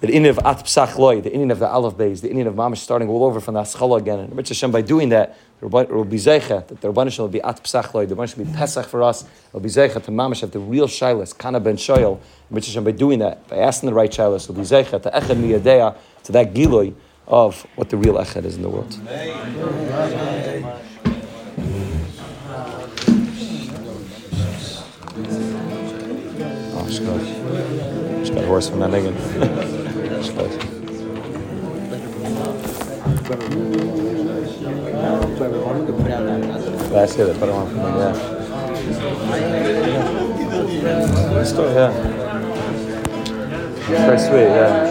the 0.00 0.06
inyan 0.06 0.30
of 0.30 0.38
At 0.38 0.64
Psach 0.64 0.96
Loy, 0.96 1.20
the 1.20 1.30
inyan 1.30 1.50
of 1.50 1.58
the 1.58 1.68
Aleph 1.68 1.94
Beis, 1.94 2.20
the 2.20 2.28
inyan 2.28 2.46
of 2.46 2.54
Mamish 2.54 2.78
starting 2.78 3.08
all 3.08 3.24
over 3.24 3.40
from 3.40 3.54
the 3.54 3.62
Aschala 3.62 3.98
again. 3.98 4.20
And 4.20 4.36
Rich 4.36 4.50
Hashem, 4.50 4.70
by 4.70 4.80
doing 4.80 5.08
that, 5.08 5.36
it 5.60 5.64
will 5.64 6.04
be 6.04 6.18
Zeicha, 6.18 6.66
that 6.68 6.80
the 6.80 6.92
Rabbanah 6.92 7.18
will 7.18 7.28
be 7.28 7.40
At 7.42 7.64
Psach 7.64 7.92
Loy, 7.94 8.06
the 8.06 8.14
Rabbanah 8.14 8.36
will 8.36 8.44
be 8.44 8.52
Pesach 8.52 8.86
for 8.86 9.02
us, 9.02 9.22
it 9.22 9.28
will 9.52 9.60
be 9.60 9.68
Zeicha 9.68 10.02
to 10.04 10.10
Mamish 10.12 10.42
have 10.42 10.52
the 10.52 10.60
real 10.60 10.86
Shilas, 10.86 11.36
Kana 11.36 11.58
ben 11.58 11.76
Shoyel. 11.76 12.20
Rich 12.50 12.66
Hashem, 12.66 12.84
by 12.84 12.92
doing 12.92 13.18
that, 13.18 13.48
by 13.48 13.56
asking 13.56 13.88
the 13.88 13.94
right 13.94 14.10
Shilas, 14.10 14.46
will 14.46 14.54
be 14.54 14.62
Zeicha 14.62 15.02
to 15.02 15.10
Echad 15.10 15.36
Miyadea, 15.36 15.96
to 16.24 16.32
that 16.32 16.54
Giloy 16.54 16.94
of 17.26 17.62
what 17.74 17.88
the 17.90 17.96
real 17.96 18.14
Echad 18.14 18.44
is 18.44 18.54
in 18.54 18.62
the 18.62 18.68
world. 18.68 18.96
Oh, 26.70 26.86
Shkot. 26.88 28.24
Shkot 28.24 28.46
horse 28.46 28.68
from 28.68 29.84
that 30.26 30.68
That's 36.90 37.16
it, 37.16 37.38
put 37.38 37.48
it 37.48 37.54
on 37.54 37.68
for 37.68 37.74
me, 37.74 37.82
yeah. 37.82 38.14
Story, 41.44 41.72
yeah. 41.72 41.92
Very 43.88 44.18
sweet, 44.18 44.48
yeah. 44.48 44.78